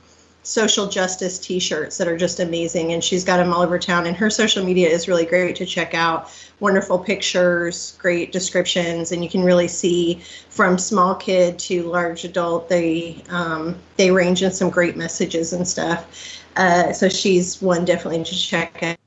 social 0.44 0.88
justice 0.88 1.38
t-shirts 1.38 1.98
that 1.98 2.08
are 2.08 2.18
just 2.18 2.40
amazing. 2.40 2.94
And 2.94 3.04
she's 3.04 3.24
got 3.24 3.38
them 3.38 3.54
all 3.54 3.62
over 3.62 3.78
town. 3.78 4.08
And 4.08 4.16
her 4.18 4.30
social 4.30 4.66
media 4.66 4.90
is 4.90 5.08
really 5.08 5.26
great 5.26 5.56
to 5.58 5.66
check 5.66 5.94
out. 5.94 6.32
Wonderful 6.60 7.00
pictures 7.00 7.98
great 8.00 8.32
descriptions. 8.32 9.12
And 9.12 9.24
you 9.24 9.30
can 9.30 9.44
really 9.44 9.68
see 9.68 10.22
from 10.50 10.78
small 10.78 11.16
kid 11.16 11.60
to 11.60 11.84
large 11.84 12.24
adult 12.24 12.70
they 12.70 13.24
um, 13.30 13.78
they 13.98 14.12
range 14.12 14.42
in 14.42 14.52
some 14.52 14.70
great 14.70 14.96
messages 14.96 15.54
and 15.54 15.68
stuff. 15.68 16.40
Uh, 16.56 16.92
so 16.94 17.08
she's 17.08 17.62
one 17.62 17.86
definitely 17.86 18.24
to 18.24 18.36
check 18.36 18.98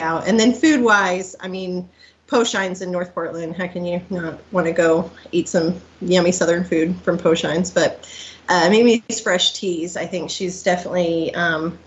out. 0.00 0.26
And 0.26 0.38
then 0.38 0.52
food 0.52 0.82
wise 0.82 1.36
i 1.40 1.48
mean 1.48 1.88
Po'Shines 2.32 2.80
in 2.80 2.90
North 2.90 3.12
Portland. 3.14 3.54
How 3.54 3.66
can 3.66 3.84
you 3.84 4.00
not 4.08 4.40
want 4.52 4.66
to 4.66 4.72
go 4.72 5.10
eat 5.32 5.50
some 5.50 5.78
yummy 6.00 6.32
Southern 6.32 6.64
food 6.64 6.96
from 7.02 7.18
Po'Shines? 7.18 7.72
But 7.72 8.08
uh, 8.48 8.70
Mimi's 8.70 9.20
Fresh 9.20 9.52
Tees, 9.52 9.98
I 9.98 10.06
think 10.06 10.30
she's 10.30 10.62
definitely. 10.62 11.34
Um, 11.34 11.78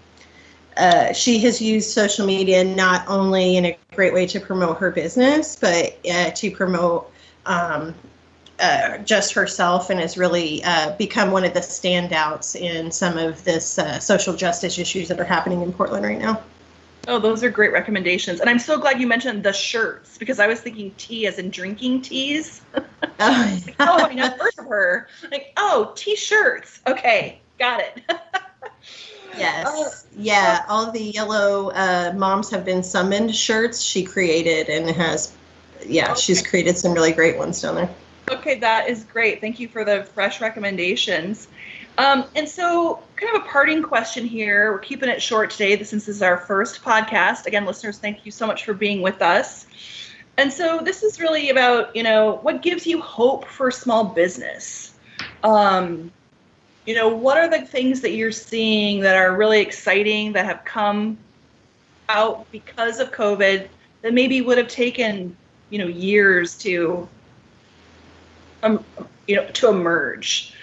uh, 0.78 1.14
she 1.14 1.40
has 1.40 1.62
used 1.62 1.90
social 1.90 2.28
media 2.28 2.64
not 2.64 3.08
only 3.08 3.58
in 3.58 3.66
a 3.66 3.78
great 3.96 4.14
way 4.14 4.28
to 4.28 4.40
promote 4.40 4.78
her 4.78 4.92
business, 4.92 5.56
but 5.56 5.98
uh, 6.12 6.30
to 6.32 6.52
promote 6.52 7.12
um, 7.46 7.96
uh, 8.60 9.00
just 9.00 9.34
herself 9.34 9.90
and 9.90 10.00
has 10.00 10.18
really 10.18 10.64
uh, 10.64 10.96
become 10.98 11.32
one 11.32 11.44
of 11.44 11.54
the 11.54 11.62
standouts 11.62 12.56
in 12.56 12.92
some 12.92 13.18
of 13.18 13.44
this 13.46 13.80
uh, 13.80 14.00
social 14.00 14.36
justice 14.36 14.78
issues 14.78 15.08
that 15.08 15.20
are 15.20 15.26
happening 15.26 15.62
in 15.62 15.74
Portland 15.74 16.06
right 16.06 16.20
now. 16.20 16.44
Oh, 17.08 17.20
those 17.20 17.44
are 17.44 17.50
great 17.50 17.72
recommendations. 17.72 18.40
And 18.40 18.50
I'm 18.50 18.60
so 18.60 18.80
glad 18.80 19.00
you 19.00 19.08
mentioned 19.08 19.44
the 19.44 19.54
shirts 19.54 20.18
because 20.18 20.40
I 20.40 20.48
was 20.48 20.62
thinking 20.62 20.92
tea 20.98 21.28
as 21.28 21.38
in 21.38 21.50
drinking 21.50 22.02
teas. 22.02 22.62
oh, 22.76 22.84
oh, 23.80 24.06
I 24.06 24.14
never 24.14 24.36
heard 24.38 24.54
of 24.58 24.66
her. 24.66 25.08
Like, 25.32 25.54
oh, 25.58 25.94
t-shirts. 25.96 26.80
Okay, 26.88 27.40
got 27.60 27.82
it. 27.82 28.02
yes. 29.38 29.68
Uh, 29.68 30.08
yeah, 30.18 30.66
all 30.68 30.92
the 30.92 31.04
yellow 31.04 31.70
uh, 31.72 32.14
moms 32.16 32.50
have 32.50 32.66
been 32.66 32.82
summoned 32.84 33.36
shirts 33.36 33.82
she 33.82 34.04
created 34.04 34.70
and 34.70 34.90
has, 34.96 35.36
yeah, 35.86 36.12
okay. 36.12 36.20
she's 36.20 36.46
created 36.46 36.78
some 36.78 36.94
really 36.94 37.12
great 37.12 37.38
ones 37.38 37.62
down 37.62 37.76
there. 37.76 37.90
Okay, 38.32 38.60
that 38.60 38.90
is 38.90 39.04
great. 39.04 39.40
Thank 39.42 39.60
you 39.60 39.68
for 39.68 39.86
the 39.86 40.04
fresh 40.16 40.42
recommendations. 40.42 41.48
Um, 41.98 42.26
and 42.36 42.50
so, 42.50 43.04
kind 43.16 43.36
of 43.36 43.44
a 43.44 43.46
parting 43.46 43.82
question 43.82 44.26
here. 44.26 44.72
We're 44.72 44.80
keeping 44.80 45.10
it 45.10 45.22
short 45.22 45.50
today 45.50 45.76
since 45.78 46.06
this 46.06 46.16
is 46.18 46.22
our 46.22 46.38
first 46.38 46.84
podcast. 46.84 47.46
Again, 47.46 47.66
listeners, 47.66 47.98
thank 47.98 48.26
you 48.26 48.32
so 48.32 48.46
much 48.46 48.66
for 48.66 48.74
being 48.74 49.02
with 49.02 49.22
us. 49.22 49.68
And 50.38 50.52
so, 50.52 50.80
this 50.84 51.02
is 51.02 51.20
really 51.20 51.50
about, 51.50 51.96
you 51.96 52.04
know, 52.04 52.40
what 52.42 52.62
gives 52.62 52.86
you 52.86 53.00
hope 53.00 53.46
for 53.46 53.72
small 53.72 54.04
business? 54.04 54.94
Um, 55.44 56.12
you 56.86 56.94
know, 56.94 57.08
what 57.08 57.38
are 57.38 57.50
the 57.50 57.66
things 57.66 58.02
that 58.02 58.12
you're 58.12 58.34
seeing 58.34 59.00
that 59.02 59.16
are 59.16 59.36
really 59.36 59.62
exciting 59.62 60.34
that 60.34 60.46
have 60.46 60.66
come 60.66 61.18
out 62.10 62.52
because 62.52 63.00
of 63.00 63.12
COVID 63.12 63.68
that 64.02 64.14
maybe 64.14 64.42
would 64.42 64.58
have 64.58 64.68
taken, 64.68 65.36
you 65.70 65.80
know, 65.80 65.88
years 65.88 66.58
to, 66.60 67.08
um, 68.62 68.84
you 69.28 69.38
know, 69.38 69.48
to 69.48 69.70
emerge? 69.70 70.54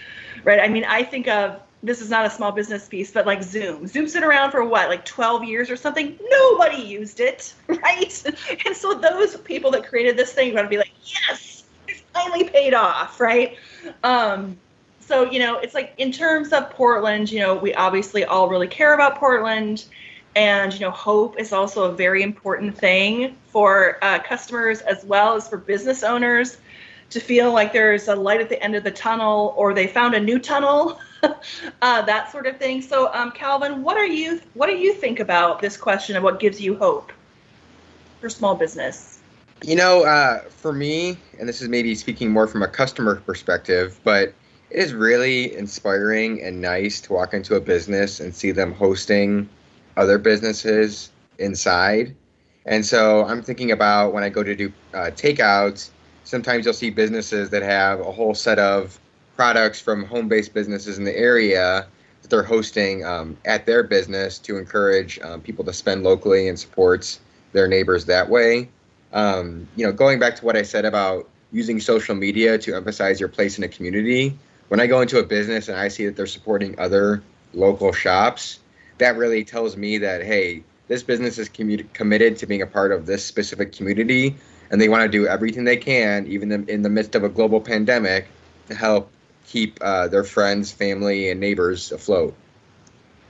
right? 0.45 0.61
I 0.61 0.69
mean, 0.69 0.85
I 0.85 1.03
think 1.03 1.29
of 1.29 1.61
this 1.83 2.01
is 2.01 2.09
not 2.09 2.25
a 2.25 2.31
small 2.31 2.53
business 2.53 2.87
piece, 2.87 3.11
but 3.11 3.27
like 3.27 3.43
Zoom. 3.43 3.87
Zoom's 3.87 4.13
been 4.13 4.23
around 4.23 4.53
for 4.53 4.65
what, 4.65 4.89
like 4.89 5.05
12 5.05 5.45
years 5.45 5.71
or 5.71 5.77
something? 5.77 6.17
Nobody 6.31 6.81
used 6.81 7.19
it, 7.19 7.55
right? 7.67 8.25
And 8.67 8.77
so 8.77 8.95
those 8.95 9.37
people 9.39 9.71
that 9.73 9.87
created 9.87 10.17
this 10.17 10.33
thing 10.33 10.51
are 10.51 10.53
going 10.53 10.65
to 10.65 10.71
be 10.71 10.79
like, 10.79 10.93
yes, 11.05 11.65
it's 11.89 12.03
finally 12.13 12.45
paid 12.45 12.73
off, 12.73 13.21
right? 13.21 13.57
Um, 14.05 14.57
so, 15.01 15.29
you 15.31 15.41
know, 15.41 15.59
it's 15.59 15.75
like 15.75 15.95
in 15.99 16.13
terms 16.13 16.53
of 16.53 16.71
Portland, 16.71 17.31
you 17.31 17.41
know, 17.41 17.57
we 17.57 17.75
obviously 17.75 18.25
all 18.25 18.49
really 18.49 18.69
care 18.69 18.95
about 18.95 19.17
Portland. 19.17 19.85
And, 20.35 20.73
you 20.73 20.81
know, 20.81 20.91
hope 20.91 21.39
is 21.39 21.53
also 21.53 21.85
a 21.85 21.93
very 21.93 22.23
important 22.23 22.79
thing 22.79 23.37
for 23.49 23.99
uh, 24.03 24.21
customers 24.21 24.81
as 24.83 25.05
well 25.05 25.35
as 25.35 25.49
for 25.49 25.59
business 25.59 26.03
owners 26.03 26.57
to 27.11 27.21
feel 27.21 27.53
like 27.53 27.73
there's 27.75 28.09
a 28.09 28.17
light 28.17 28.41
at 28.41 28.49
the 28.49 28.63
end 28.63 28.75
of 28.75 28.85
the 28.85 28.91
tunnel 28.91 29.53
or 29.59 29.75
they 29.75 29.87
found 29.87 30.15
a 30.15 30.21
new 30.21 30.39
tunnel 30.39 30.99
uh, 31.83 32.03
that 32.03 32.31
sort 32.31 32.47
of 32.47 32.57
thing. 32.59 32.83
So 32.83 33.13
um, 33.13 33.31
calvin 33.33 33.83
what 33.83 33.97
are 33.97 34.07
you 34.07 34.41
what 34.55 34.67
do 34.67 34.77
you 34.77 34.93
think 34.93 35.21
about 35.21 35.61
this 35.61 35.77
question 35.77 36.17
of 36.17 36.23
what 36.23 36.41
gives 36.41 36.61
you 36.61 36.77
hope 36.77 37.13
for 38.21 38.29
small 38.29 38.55
business? 38.55 39.21
You 39.63 39.77
know 39.77 40.05
uh, 40.05 40.41
for 40.49 40.73
me 40.73 41.17
and 41.39 41.49
this 41.49 41.63
is 41.63 41.69
maybe 41.69 41.95
speaking 41.95 42.31
more 42.31 42.47
from 42.47 42.63
a 42.63 42.69
customer 42.69 43.17
perspective 43.17 44.01
but 44.05 44.35
it 44.71 44.79
is 44.79 44.95
really 44.95 45.55
inspiring 45.55 46.43
and 46.43 46.61
nice 46.61 47.01
to 47.03 47.13
walk 47.13 47.35
into 47.35 47.57
a 47.57 47.61
business 47.61 48.21
and 48.21 48.35
see 48.35 48.51
them 48.51 48.73
hosting 48.73 49.49
other 49.97 50.19
businesses 50.19 51.11
inside. 51.39 52.17
And 52.65 52.85
so 52.87 53.25
i'm 53.27 53.43
thinking 53.43 53.73
about 53.73 54.13
when 54.13 54.23
i 54.23 54.29
go 54.29 54.43
to 54.43 54.55
do 54.55 54.73
uh, 54.95 55.11
takeouts 55.11 55.91
sometimes 56.25 56.65
you'll 56.65 56.75
see 56.75 56.91
businesses 56.91 57.51
that 57.51 57.63
have 57.63 58.01
a 58.01 58.11
whole 58.11 58.35
set 58.35 58.59
of 58.59 58.99
products 59.43 59.81
from 59.81 60.05
home-based 60.05 60.55
businesses 60.55 60.99
in 60.99 61.05
the 61.05 61.19
area 61.19 61.85
that 62.21 62.31
they're 62.31 62.45
hosting 62.45 63.05
um, 63.05 63.37
at 63.45 63.67
their 63.67 63.83
business 63.83 64.39
to 64.39 64.57
encourage 64.57 65.19
um, 65.19 65.41
people 65.41 65.65
to 65.65 65.73
spend 65.73 66.05
locally 66.05 66.47
and 66.47 66.57
supports 66.57 67.19
their 67.51 67.67
neighbors 67.67 68.05
that 68.05 68.29
way. 68.29 68.69
Um, 69.13 69.67
you 69.75 69.85
know, 69.85 69.91
going 69.91 70.21
back 70.21 70.37
to 70.37 70.45
what 70.45 70.57
I 70.57 70.63
said 70.63 70.85
about 70.85 71.29
using 71.51 71.81
social 71.81 72.15
media 72.15 72.57
to 72.57 72.77
emphasize 72.77 73.19
your 73.19 73.29
place 73.29 73.59
in 73.59 73.65
a 73.65 73.69
community, 73.69 74.39
when 74.69 74.79
I 74.79 74.87
go 74.87 75.01
into 75.01 75.19
a 75.19 75.25
business 75.25 75.67
and 75.67 75.77
I 75.77 75.89
see 75.89 76.07
that 76.07 76.15
they're 76.15 76.29
supporting 76.29 76.79
other 76.79 77.21
local 77.53 77.93
shops, 77.93 78.61
that 78.99 79.17
really 79.17 79.43
tells 79.43 79.77
me 79.77 79.99
that 79.99 80.23
hey, 80.23 80.63
this 80.87 81.03
business 81.03 81.37
is 81.37 81.49
commu- 81.49 81.93
committed 81.95 82.37
to 82.37 82.47
being 82.47 82.63
a 82.63 82.67
part 82.69 82.93
of 82.93 83.07
this 83.07 83.25
specific 83.25 83.73
community 83.73 84.37
and 84.71 84.81
they 84.81 84.89
want 84.89 85.03
to 85.03 85.09
do 85.09 85.27
everything 85.27 85.65
they 85.65 85.77
can, 85.77 86.29
even 86.29 86.53
in 86.69 86.83
the 86.83 86.89
midst 86.89 87.17
of 87.17 87.25
a 87.25 87.29
global 87.29 87.61
pandemic, 87.61 88.29
to 88.69 88.77
help 88.77 89.11
keep 89.47 89.79
uh, 89.81 90.09
their 90.09 90.25
friends, 90.25 90.73
family, 90.73 91.31
and 91.31 91.41
neighbors 91.41 91.93
afloat. 91.93 92.35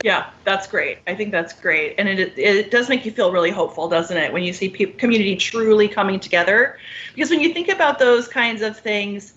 Yeah, 0.03 0.31
that's 0.45 0.67
great. 0.67 0.99
I 1.07 1.15
think 1.15 1.31
that's 1.31 1.53
great, 1.53 1.95
and 1.97 2.09
it 2.09 2.37
it 2.37 2.71
does 2.73 2.89
make 2.89 3.05
you 3.05 3.13
feel 3.13 3.31
really 3.31 3.53
hopeful, 3.53 3.89
doesn't 3.89 4.17
it, 4.17 4.33
when 4.33 4.43
you 4.43 4.53
see 4.53 4.69
pe- 4.69 4.93
community 4.93 5.37
truly 5.37 5.87
coming 5.89 6.19
together? 6.19 6.79
Because 7.15 7.31
when 7.31 7.41
you 7.41 7.53
think 7.55 7.69
about 7.69 8.01
those 8.01 8.27
kinds 8.27 8.63
of 8.63 8.77
things, 8.77 9.35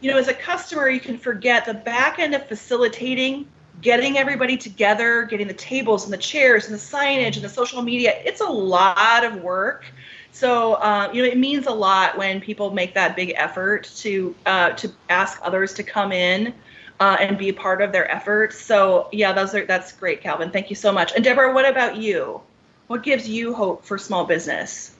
you 0.00 0.10
know, 0.10 0.18
as 0.18 0.26
a 0.26 0.34
customer, 0.34 0.88
you 0.88 0.98
can 0.98 1.16
forget 1.16 1.64
the 1.64 1.74
back 1.74 2.18
end 2.18 2.34
of 2.34 2.44
facilitating, 2.48 3.46
getting 3.80 4.18
everybody 4.18 4.56
together, 4.56 5.22
getting 5.22 5.46
the 5.46 5.54
tables 5.54 6.04
and 6.04 6.12
the 6.12 6.18
chairs 6.18 6.66
and 6.66 6.74
the 6.74 6.78
signage 6.78 7.36
and 7.36 7.44
the 7.44 7.48
social 7.48 7.82
media. 7.82 8.20
It's 8.24 8.40
a 8.40 8.46
lot 8.46 9.24
of 9.24 9.42
work 9.42 9.84
so 10.32 10.74
uh, 10.74 11.10
you 11.12 11.22
know, 11.22 11.28
it 11.28 11.38
means 11.38 11.66
a 11.66 11.72
lot 11.72 12.16
when 12.16 12.40
people 12.40 12.70
make 12.70 12.94
that 12.94 13.14
big 13.14 13.34
effort 13.36 13.84
to 13.96 14.34
uh, 14.46 14.70
to 14.70 14.90
ask 15.08 15.38
others 15.42 15.74
to 15.74 15.82
come 15.82 16.10
in 16.10 16.54
uh, 17.00 17.16
and 17.20 17.36
be 17.36 17.52
part 17.52 17.82
of 17.82 17.92
their 17.92 18.10
efforts. 18.10 18.60
So 18.60 19.08
yeah, 19.12 19.32
those 19.32 19.54
are 19.54 19.66
that's 19.66 19.92
great, 19.92 20.22
Calvin. 20.22 20.50
Thank 20.50 20.70
you 20.70 20.76
so 20.76 20.90
much. 20.90 21.12
And 21.14 21.22
Deborah, 21.22 21.52
what 21.52 21.68
about 21.68 21.96
you? 21.96 22.40
What 22.86 23.02
gives 23.02 23.28
you 23.28 23.54
hope 23.54 23.84
for 23.84 23.98
small 23.98 24.24
business? 24.24 24.94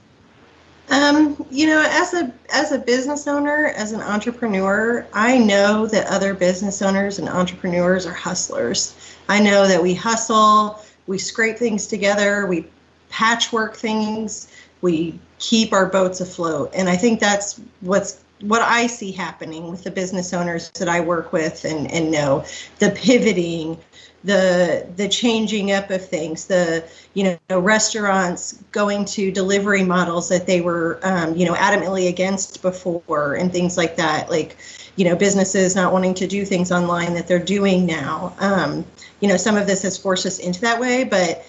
Um, 0.91 1.47
you 1.51 1.67
know, 1.67 1.83
as 1.89 2.13
a 2.13 2.33
as 2.53 2.73
a 2.73 2.79
business 2.79 3.27
owner, 3.27 3.73
as 3.77 3.93
an 3.93 4.03
entrepreneur, 4.03 5.07
I 5.15 5.39
know 5.39 5.87
that 5.87 6.07
other 6.09 6.35
business 6.35 6.83
owners 6.83 7.19
and 7.19 7.29
entrepreneurs 7.29 8.05
are 8.05 8.13
hustlers. 8.13 9.17
I 9.29 9.41
know 9.41 9.67
that 9.67 9.83
we 9.83 9.95
hustle, 9.95 10.85
we 11.07 11.17
scrape 11.17 11.57
things 11.57 11.87
together, 11.87 12.47
we 12.47 12.67
patchwork 13.09 13.77
things 13.77 14.49
we 14.83 15.19
keep 15.39 15.73
our 15.73 15.87
boats 15.87 16.21
afloat. 16.21 16.71
And 16.75 16.89
I 16.89 16.97
think 16.97 17.21
that's 17.21 17.59
what's 17.81 18.23
what 18.43 18.61
I 18.61 18.89
see 18.89 19.13
happening 19.13 19.71
with 19.71 19.85
the 19.85 19.91
business 19.91 20.35
owners 20.35 20.71
that 20.73 20.89
I 20.89 21.01
work 21.01 21.33
with 21.33 21.65
and, 21.65 21.91
and 21.91 22.11
know 22.11 22.45
the 22.81 22.91
pivoting, 22.91 23.79
the 24.25 24.87
the 24.97 25.09
changing 25.09 25.73
up 25.73 25.91
of 25.91 26.07
things, 26.07 26.47
the 26.47 26.85
you 27.15 27.39
know 27.51 27.59
restaurants 27.61 28.59
going 28.73 29.05
to 29.07 29.31
delivery 29.31 29.85
models 29.85 30.29
that 30.29 30.47
they 30.47 30.61
were 30.61 30.99
um, 31.05 31.37
you 31.37 31.47
know 31.47 31.55
adamantly 31.55 32.09
against 32.09 32.63
before 32.63 33.35
and 33.35 33.53
things 33.53 33.77
like 33.77 33.97
that. 33.97 34.29
Like 34.29 34.57
you 34.97 35.05
know 35.05 35.17
businesses 35.17 35.77
not 35.77 35.93
wanting 35.93 36.15
to 36.15 36.27
do 36.27 36.45
things 36.45 36.73
online 36.73 37.15
that 37.15 37.29
they're 37.29 37.39
doing 37.39 37.87
now. 37.87 38.35
Um, 38.39 38.85
you 39.21 39.29
know 39.29 39.37
some 39.37 39.57
of 39.57 39.69
this 39.69 39.83
has 39.83 39.97
forced 39.97 40.27
us 40.27 40.41
into 40.41 40.61
that 40.63 40.81
way, 40.81 41.05
but 41.05 41.47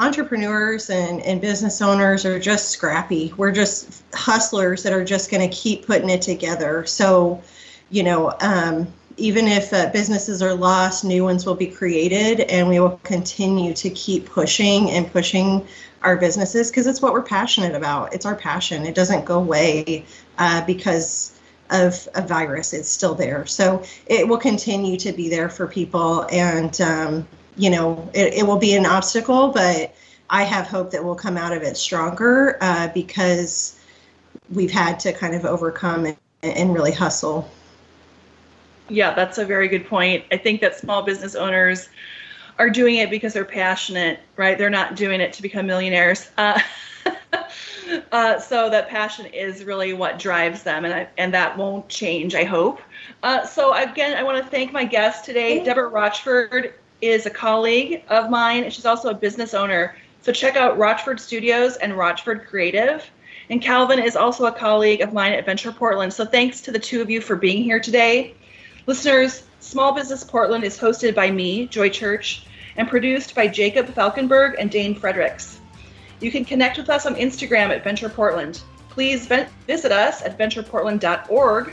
entrepreneurs 0.00 0.88
and, 0.88 1.20
and 1.22 1.40
business 1.40 1.82
owners 1.82 2.24
are 2.24 2.40
just 2.40 2.70
scrappy. 2.70 3.32
We're 3.36 3.52
just 3.52 4.02
hustlers 4.14 4.82
that 4.82 4.94
are 4.94 5.04
just 5.04 5.30
going 5.30 5.48
to 5.48 5.54
keep 5.54 5.86
putting 5.86 6.08
it 6.08 6.22
together. 6.22 6.86
So, 6.86 7.42
you 7.90 8.02
know, 8.02 8.34
um, 8.40 8.88
even 9.18 9.46
if 9.46 9.74
uh, 9.74 9.90
businesses 9.90 10.40
are 10.40 10.54
lost, 10.54 11.04
new 11.04 11.22
ones 11.22 11.44
will 11.44 11.54
be 11.54 11.66
created, 11.66 12.40
and 12.40 12.66
we 12.66 12.80
will 12.80 12.98
continue 13.02 13.74
to 13.74 13.90
keep 13.90 14.24
pushing 14.24 14.90
and 14.90 15.12
pushing 15.12 15.66
our 16.02 16.16
businesses 16.16 16.70
because 16.70 16.86
it's 16.86 17.02
what 17.02 17.12
we're 17.12 17.22
passionate 17.22 17.74
about. 17.74 18.14
It's 18.14 18.24
our 18.24 18.34
passion. 18.34 18.86
It 18.86 18.94
doesn't 18.94 19.26
go 19.26 19.38
away 19.38 20.06
uh, 20.38 20.64
because 20.64 21.38
of 21.68 22.08
a 22.14 22.22
virus. 22.22 22.72
It's 22.72 22.88
still 22.88 23.14
there. 23.14 23.44
So 23.44 23.82
it 24.06 24.26
will 24.26 24.38
continue 24.38 24.96
to 24.96 25.12
be 25.12 25.28
there 25.28 25.50
for 25.50 25.66
people. 25.66 26.26
And, 26.32 26.80
um, 26.80 27.28
you 27.60 27.68
know, 27.68 28.08
it, 28.14 28.32
it 28.32 28.46
will 28.46 28.58
be 28.58 28.74
an 28.74 28.86
obstacle, 28.86 29.48
but 29.48 29.94
I 30.30 30.44
have 30.44 30.66
hope 30.66 30.90
that 30.92 31.04
we'll 31.04 31.14
come 31.14 31.36
out 31.36 31.52
of 31.52 31.62
it 31.62 31.76
stronger 31.76 32.56
uh, 32.62 32.88
because 32.94 33.78
we've 34.50 34.70
had 34.70 34.98
to 35.00 35.12
kind 35.12 35.34
of 35.34 35.44
overcome 35.44 36.06
and, 36.06 36.16
and 36.42 36.72
really 36.72 36.92
hustle. 36.92 37.50
Yeah, 38.88 39.12
that's 39.12 39.36
a 39.36 39.44
very 39.44 39.68
good 39.68 39.86
point. 39.86 40.24
I 40.32 40.38
think 40.38 40.62
that 40.62 40.74
small 40.74 41.02
business 41.02 41.34
owners 41.34 41.90
are 42.58 42.70
doing 42.70 42.96
it 42.96 43.10
because 43.10 43.34
they're 43.34 43.44
passionate, 43.44 44.20
right? 44.36 44.56
They're 44.56 44.70
not 44.70 44.96
doing 44.96 45.20
it 45.20 45.34
to 45.34 45.42
become 45.42 45.66
millionaires. 45.66 46.30
Uh, 46.38 46.60
uh, 48.12 48.40
so 48.40 48.70
that 48.70 48.88
passion 48.88 49.26
is 49.26 49.64
really 49.64 49.92
what 49.92 50.18
drives 50.18 50.62
them, 50.62 50.86
and 50.86 50.94
I, 50.94 51.08
and 51.18 51.34
that 51.34 51.58
won't 51.58 51.88
change. 51.90 52.34
I 52.34 52.44
hope. 52.44 52.80
Uh, 53.22 53.44
so 53.44 53.74
again, 53.74 54.16
I 54.16 54.22
want 54.22 54.42
to 54.42 54.50
thank 54.50 54.72
my 54.72 54.84
guest 54.84 55.26
today, 55.26 55.62
Deborah 55.62 55.88
Rochford 55.88 56.74
is 57.00 57.26
a 57.26 57.30
colleague 57.30 58.02
of 58.08 58.30
mine, 58.30 58.64
and 58.64 58.72
she's 58.72 58.86
also 58.86 59.10
a 59.10 59.14
business 59.14 59.54
owner. 59.54 59.96
So 60.22 60.32
check 60.32 60.56
out 60.56 60.78
Rochford 60.78 61.18
Studios 61.18 61.76
and 61.76 61.96
Rochford 61.96 62.46
Creative. 62.46 63.04
And 63.48 63.60
Calvin 63.60 63.98
is 63.98 64.16
also 64.16 64.46
a 64.46 64.52
colleague 64.52 65.00
of 65.00 65.12
mine 65.12 65.32
at 65.32 65.46
Venture 65.46 65.72
Portland. 65.72 66.12
So 66.12 66.24
thanks 66.24 66.60
to 66.62 66.72
the 66.72 66.78
two 66.78 67.00
of 67.00 67.10
you 67.10 67.20
for 67.20 67.36
being 67.36 67.64
here 67.64 67.80
today. 67.80 68.34
Listeners, 68.86 69.42
Small 69.60 69.92
Business 69.92 70.24
Portland 70.24 70.64
is 70.64 70.78
hosted 70.78 71.14
by 71.14 71.30
me, 71.30 71.66
Joy 71.66 71.90
Church, 71.90 72.44
and 72.76 72.88
produced 72.88 73.34
by 73.34 73.48
Jacob 73.48 73.86
Falkenberg 73.86 74.54
and 74.58 74.70
Dane 74.70 74.94
Fredericks. 74.94 75.60
You 76.20 76.30
can 76.30 76.44
connect 76.44 76.78
with 76.78 76.90
us 76.90 77.06
on 77.06 77.14
Instagram 77.14 77.70
at 77.70 77.82
Venture 77.82 78.08
Portland. 78.08 78.62
Please 78.90 79.26
visit 79.26 79.92
us 79.92 80.22
at 80.22 80.38
ventureportland.org 80.38 81.72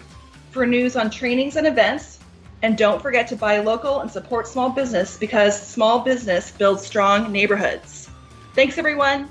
for 0.51 0.65
news 0.65 0.95
on 0.95 1.09
trainings 1.09 1.55
and 1.57 1.67
events. 1.67 2.16
And 2.63 2.77
don't 2.77 3.01
forget 3.01 3.27
to 3.29 3.35
buy 3.35 3.59
local 3.59 3.99
and 3.99 4.09
support 4.09 4.47
small 4.47 4.69
business 4.69 5.17
because 5.17 5.59
small 5.59 5.99
business 5.99 6.51
builds 6.51 6.85
strong 6.85 7.31
neighborhoods. 7.31 8.09
Thanks, 8.55 8.77
everyone. 8.77 9.29